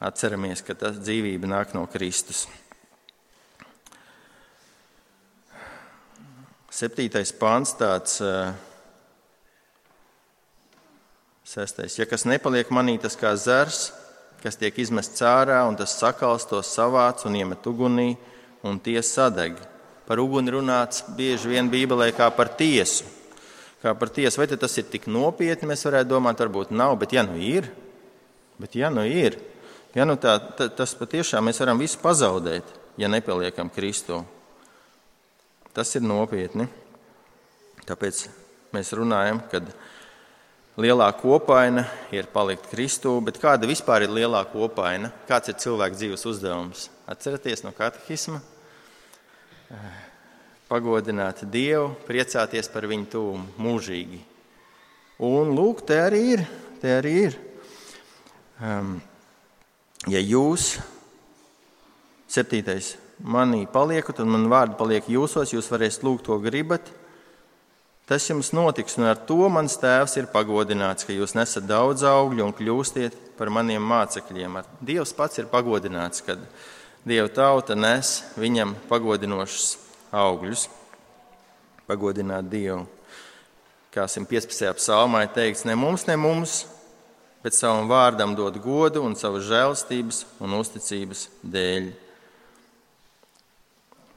Atceramies, 0.00 0.62
ka 0.64 0.72
tas 0.72 0.96
dzīvība 0.96 1.44
nāk 1.44 1.74
no 1.76 1.82
Kristus. 1.92 2.46
Septītais 6.72 7.34
pāns 7.36 7.74
tāds. 7.76 8.16
Sestais. 11.44 11.98
Ja 11.98 12.06
kas 12.08 12.24
nepaliek 12.24 12.70
manī, 12.72 12.94
tas 13.02 13.18
kā 13.18 13.34
zars, 13.36 13.90
kas 14.40 14.56
tiek 14.56 14.76
izmests 14.80 15.20
ārā, 15.26 15.58
un 15.68 15.76
tas 15.76 15.92
sakals 15.98 16.48
to 16.48 16.62
savāc 16.64 17.26
un 17.28 17.36
iemet 17.36 17.66
ugunī, 17.68 18.14
un 18.64 18.80
tie 18.80 19.02
sadeg. 19.04 19.58
Par 20.08 20.22
uguni 20.22 20.54
runāts 20.54 21.04
bieži 21.18 21.52
vien 21.52 21.68
Bībelē 21.68 22.08
kā 22.16 22.30
par 22.32 22.54
tiesu. 22.56 23.04
Kā 23.82 23.92
par 23.98 24.08
tiesu. 24.14 24.40
Vai 24.40 24.48
tas 24.48 24.78
ir 24.80 24.88
tik 24.88 25.10
nopietni, 25.10 25.68
mēs 25.68 25.84
varētu 25.84 26.08
domāt, 26.14 26.40
varbūt 26.40 26.72
nav, 26.72 26.96
bet 27.02 27.12
ja 27.18 27.26
nu 27.26 27.36
ir, 27.36 27.68
bet 28.60 28.80
ja 28.80 28.88
nu 28.94 29.04
ir, 29.04 29.36
ja 29.94 30.06
nu 30.06 30.16
tā, 30.20 30.36
tā, 30.58 30.68
tas 30.72 30.94
patiešām 30.98 31.48
mēs 31.48 31.60
varam 31.62 31.80
visu 31.80 31.98
pazaudēt, 32.02 32.66
ja 33.00 33.08
nepaliekam 33.10 33.70
Kristu. 33.72 34.22
Tas 35.74 35.92
ir 35.94 36.02
nopietni. 36.02 36.66
Tāpēc 37.86 38.24
mēs 38.74 38.92
runājam, 38.94 39.40
ka 39.50 39.62
lielā 40.80 41.08
kopaina 41.18 41.84
ir 42.14 42.28
palikt 42.32 42.68
Kristū, 42.70 43.16
bet 43.24 43.38
kāda 43.42 43.68
vispār 43.70 44.06
ir 44.06 44.14
lielā 44.14 44.42
kopaina? 44.50 45.12
Kāds 45.28 45.50
ir 45.50 45.58
cilvēka 45.62 45.98
dzīves 45.98 46.26
uzdevums? 46.30 46.88
Atcerieties 47.10 47.64
no 47.66 47.72
katehisma, 47.74 48.42
pagodināt 50.70 51.42
Dievu, 51.50 51.92
priecāties 52.06 52.70
par 52.70 52.86
viņu 52.90 53.10
tūmu 53.14 53.62
mūžīgi. 53.62 54.20
Un 55.26 55.50
lūk, 55.52 55.82
te 55.84 55.98
arī 56.00 56.20
ir. 56.36 56.44
Te 56.80 56.94
arī 56.96 57.14
ir. 57.26 57.34
Um, 58.60 58.94
ja 60.08 60.22
jūs, 60.22 60.78
septītais, 62.30 62.94
manī 63.20 63.66
paliekat, 63.68 64.22
un 64.22 64.32
man 64.32 64.48
vārdi 64.52 64.78
paliek 64.78 65.10
jūsos, 65.10 65.52
jūs 65.52 65.68
varēsiet 65.72 66.06
lūgt, 66.06 66.30
ko 66.30 66.38
gribat. 66.40 66.88
Tas 68.10 68.24
jums 68.26 68.50
notiks, 68.56 68.96
un 68.98 69.06
ar 69.06 69.20
to 69.28 69.44
mans 69.52 69.76
tēvs 69.78 70.16
ir 70.18 70.30
pagodināts, 70.32 71.06
ka 71.06 71.14
jūs 71.14 71.36
nesat 71.38 71.68
daudz 71.68 72.02
augļu 72.02 72.48
un 72.48 72.54
kļūstiet 72.56 73.14
par 73.38 73.52
maniem 73.54 73.84
mācekļiem. 73.86 74.58
Dievs 74.82 75.12
pats 75.14 75.38
ir 75.38 75.50
pagodināts, 75.52 76.24
kad 76.26 76.42
Dieva 77.00 77.30
tauta 77.32 77.72
nes 77.72 78.18
viņam 78.36 78.74
pagodinošus 78.90 79.78
augļus. 80.12 80.68
pagodināt 81.88 82.50
Dievu. 82.50 82.84
Kā 83.90 84.04
115. 84.06 84.74
psalmā 84.76 85.24
ir 85.24 85.32
teikts, 85.34 85.64
ne 85.64 85.74
mums, 85.74 86.04
ne 86.06 86.14
mums, 86.16 86.66
bet 87.42 87.56
savam 87.56 87.88
vārdam 87.88 88.34
dod 88.36 88.58
godu 88.60 89.02
un 89.04 89.16
savas 89.16 89.46
žēlstības 89.48 90.24
un 90.44 90.58
uzticības 90.60 91.26
dēļ. 91.42 91.90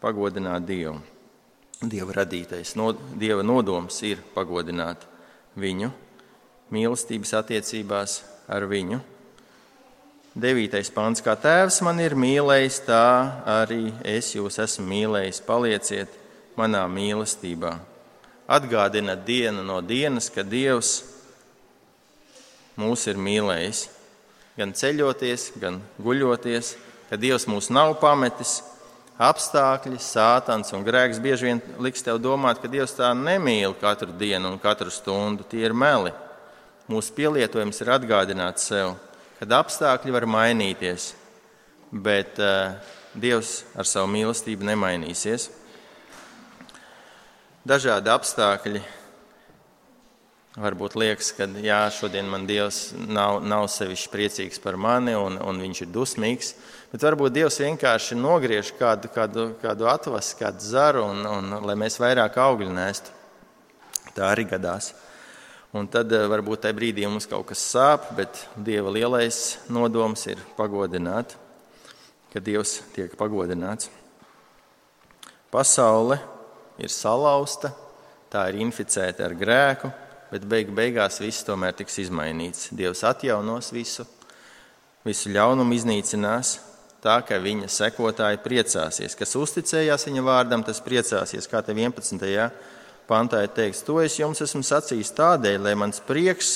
Pagodināt 0.04 0.66
Dievu. 0.68 1.00
Dieva 1.84 2.16
radītais, 2.22 2.76
no, 2.80 2.94
Dieva 3.20 3.44
nodoms 3.44 3.98
ir 4.08 4.22
pagodināt 4.36 5.04
viņu, 5.60 5.90
mīlestības 6.72 7.34
attiecībās 7.42 8.22
ar 8.52 8.68
viņu. 8.72 9.02
Devītais 10.34 10.90
pants, 10.90 11.22
kā 11.22 11.36
tēvs 11.38 11.82
man 11.86 12.00
ir 12.02 12.16
mīlējis, 12.18 12.80
tā 12.88 13.06
arī 13.46 13.92
es 14.08 14.32
jūs 14.34 14.58
esmu 14.64 14.88
mīlējis. 14.90 15.44
Palieciet 15.46 16.16
manā 16.58 16.82
mīlestībā. 16.90 17.76
Atgādina 18.50 19.14
dienu 19.16 19.62
no 19.64 19.78
dienas, 19.86 20.32
ka 20.34 20.42
Dievs 20.42 21.13
mūs 22.80 23.06
ir 23.12 23.20
mīlējis. 23.20 23.88
Gan 24.58 24.74
ceļoties, 24.78 25.52
gan 25.62 25.80
guļoties, 26.02 26.76
ka 27.10 27.18
Dievs 27.18 27.48
mūs 27.50 27.72
nav 27.74 27.96
pametis. 28.02 28.62
Apstākļi, 29.22 30.00
sātans 30.02 30.74
un 30.74 30.86
grēks 30.86 31.20
bieži 31.22 31.48
vien 31.52 31.62
liks 31.82 32.02
tev 32.06 32.18
domāt, 32.22 32.60
ka 32.62 32.70
Dievs 32.70 32.96
tā 32.98 33.12
nemīl 33.18 33.76
katru 33.78 34.14
dienu 34.18 34.56
un 34.56 34.62
katru 34.62 34.90
stundu. 34.94 35.46
Tie 35.46 35.62
ir 35.62 35.74
meli. 35.74 36.14
Mūsu 36.90 37.14
pielietojums 37.16 37.80
ir 37.82 37.94
atgādināt 37.94 38.60
sev, 38.60 38.96
ka 39.40 39.48
apstākļi 39.62 40.16
var 40.16 40.26
mainīties, 40.28 41.14
bet 41.94 42.42
uh, 42.42 42.74
Dievs 43.14 43.62
ar 43.78 43.88
savu 43.88 44.10
mīlestību 44.12 44.66
nemainīsies. 44.66 45.52
Dažādi 47.64 48.10
apstākļi 48.12 48.82
Varbūt 50.54 50.94
liekas, 50.94 51.32
ka 51.34 51.48
jā, 51.66 51.80
šodien 51.90 52.28
man 52.30 52.44
Dievs 52.46 52.92
nav, 52.94 53.40
nav 53.42 53.64
sevišķi 53.74 54.10
priecīgs 54.14 54.60
par 54.62 54.76
mani 54.78 55.16
un, 55.18 55.40
un 55.42 55.62
viņš 55.64 55.80
ir 55.82 55.88
dusmīgs. 55.90 56.52
Bet 56.92 57.02
varbūt 57.02 57.34
Dievs 57.34 57.58
vienkārši 57.58 58.14
nogriež 58.20 58.70
kādu, 58.78 59.10
kādu, 59.10 59.48
kādu 59.64 59.88
atvasi, 59.90 60.36
kādu 60.38 60.62
zaru, 60.62 61.08
un, 61.10 61.24
un, 61.26 61.56
lai 61.66 61.74
mēs 61.82 61.98
vairāk 61.98 62.38
augļu 62.38 62.70
nēstu. 62.70 63.16
Tā 64.14 64.28
arī 64.30 64.46
gadās. 64.52 64.92
Un 65.74 65.90
tad 65.90 66.14
eh, 66.14 66.28
varbūt 66.30 66.68
tajā 66.68 66.78
brīdī 66.78 67.10
mums 67.10 67.26
kaut 67.26 67.48
kas 67.50 67.66
sāp, 67.74 68.12
bet 68.14 68.46
Dieva 68.54 68.94
lielais 68.94 69.42
nodoms 69.74 70.28
ir 70.30 70.46
pagodināt, 70.54 71.34
ka 72.30 72.38
Dievs 72.38 72.76
tiek 72.94 73.18
pagodināts. 73.18 73.90
Pasaule 75.50 76.22
ir 76.78 76.94
salauzta, 76.94 77.74
tā 78.30 78.46
ir 78.54 78.62
inficēta 78.62 79.26
ar 79.26 79.34
grēku 79.34 79.96
bet 80.34 80.48
beig 80.50 80.72
beigās 80.74 81.20
viss 81.22 81.46
tomēr 81.46 81.76
tiks 81.78 82.00
izmainīts. 82.08 82.72
Dievs 82.74 83.04
atjaunos 83.06 83.70
visu, 83.76 84.06
visu 85.06 85.30
ļaunumu 85.30 85.76
iznīcinās, 85.78 86.56
tā 87.04 87.20
ka 87.28 87.38
viņa 87.44 87.70
sekotāji 87.70 88.42
priecāsies. 88.42 89.14
Kas 89.20 89.36
uzticējās 89.38 90.08
viņa 90.10 90.24
vārdam, 90.26 90.64
tas 90.66 90.82
priecāsies. 90.82 91.46
Kā 91.52 91.62
te 91.62 91.76
11. 91.78 92.48
pantā 93.06 93.44
ir 93.46 93.52
teikts, 93.54 93.84
to 93.86 94.00
es 94.02 94.18
jums 94.18 94.42
esmu 94.42 94.64
sacījis 94.66 95.14
tādēļ, 95.20 95.60
lai 95.68 95.76
mans 95.78 96.02
prieks 96.08 96.56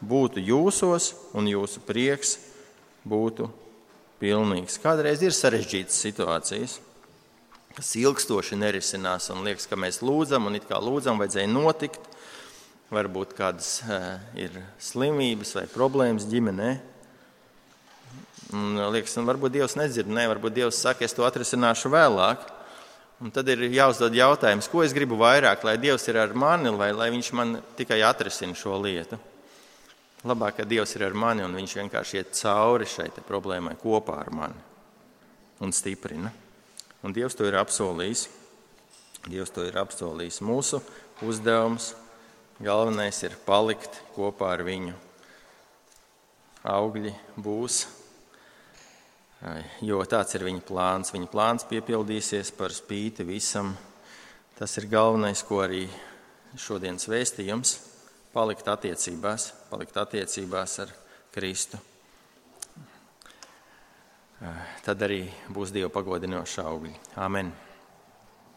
būtu 0.00 0.40
jūsos 0.40 1.12
un 1.36 1.50
jūsu 1.50 1.82
prieks 1.84 2.38
būtu 3.04 3.50
pilnīgs. 4.22 4.78
Kādreiz 4.80 5.20
ir 5.24 5.36
sarežģītas 5.36 6.00
situācijas, 6.06 6.78
kas 7.76 7.92
ilgstoši 8.00 8.56
nerisinās 8.60 9.28
un 9.34 9.44
liekas, 9.44 9.68
ka 9.68 9.76
mēs 9.76 10.00
lūdzam 10.00 10.48
un 10.48 10.56
it 10.56 10.64
kā 10.70 10.80
lūdzam, 10.80 11.20
vajadzēja 11.20 11.52
notikt 11.52 12.08
varbūt 12.90 13.34
kādas 13.38 13.80
ir 14.38 14.54
slimības 14.82 15.54
vai 15.58 15.66
problēmas 15.70 16.26
ģimenē. 16.30 16.70
Un, 18.50 18.78
liekas, 18.90 19.14
un 19.20 19.28
varbūt 19.28 19.54
Dievs 19.54 19.76
nedzird, 19.78 20.10
ne, 20.10 20.24
varbūt 20.32 20.56
Dievs 20.56 20.80
saka, 20.82 21.06
es 21.06 21.14
to 21.14 21.22
atrisināšu 21.26 21.92
vēlāk. 21.92 22.48
Un 23.20 23.30
tad 23.30 23.46
ir 23.52 23.62
jāuzdod 23.68 24.14
jautājums, 24.16 24.66
ko 24.72 24.80
es 24.82 24.94
gribu 24.96 25.18
vairāk, 25.20 25.62
lai 25.68 25.76
Dievs 25.78 26.08
ir 26.08 26.18
ar 26.18 26.32
mani, 26.34 26.72
vai 26.74 26.88
lai 26.96 27.10
Viņš 27.12 27.28
man 27.36 27.58
tikai 27.78 28.00
atrisina 28.02 28.56
šo 28.56 28.78
lietu. 28.80 29.20
Labāk, 30.26 30.58
ka 30.58 30.66
Dievs 30.68 30.96
ir 30.96 31.04
ar 31.06 31.14
mani 31.14 31.44
un 31.44 31.54
Viņš 31.54 31.76
vienkārši 31.82 32.18
iet 32.18 32.34
cauri 32.40 32.88
šai 32.88 33.10
problēmai 33.28 33.76
kopā 33.80 34.18
ar 34.24 34.32
mani 34.34 34.66
un 35.60 35.72
stiprina. 35.76 36.32
Un 37.04 37.12
Dievs 37.12 37.36
to 37.36 37.46
ir 37.46 37.58
apsolījis. 37.60 38.26
Dievs 39.28 39.52
to 39.52 39.68
ir 39.68 39.76
apsolījis. 39.78 40.40
Mūsu 40.40 40.80
uzdevums 41.20 41.92
Galvenais 42.60 43.16
ir 43.24 43.38
palikt 43.46 44.02
kopā 44.12 44.50
ar 44.52 44.60
viņu. 44.66 44.92
Augļi 46.68 47.12
būs, 47.40 47.76
jo 49.80 50.00
tāds 50.04 50.36
ir 50.36 50.44
viņa 50.44 50.60
plāns. 50.68 51.12
Viņa 51.14 51.30
plāns 51.32 51.64
piepildīsies 51.70 52.50
par 52.58 52.74
spīti 52.76 53.24
visam. 53.24 53.72
Tas 54.58 54.76
ir 54.76 54.90
galvenais, 54.92 55.40
ko 55.40 55.62
arī 55.64 55.86
šodienas 56.52 57.08
vēstījums- 57.08 57.78
palikt 58.36 58.68
attiecībās, 58.68 59.52
palikt 59.70 59.96
attiecībās 59.96 60.78
ar 60.84 60.92
Kristu. 61.32 61.80
Tad 64.84 65.00
arī 65.00 65.32
būs 65.48 65.72
Dieva 65.72 65.88
pagodinoša 65.88 66.68
augļi. 66.68 66.94
Amen! 67.16 67.69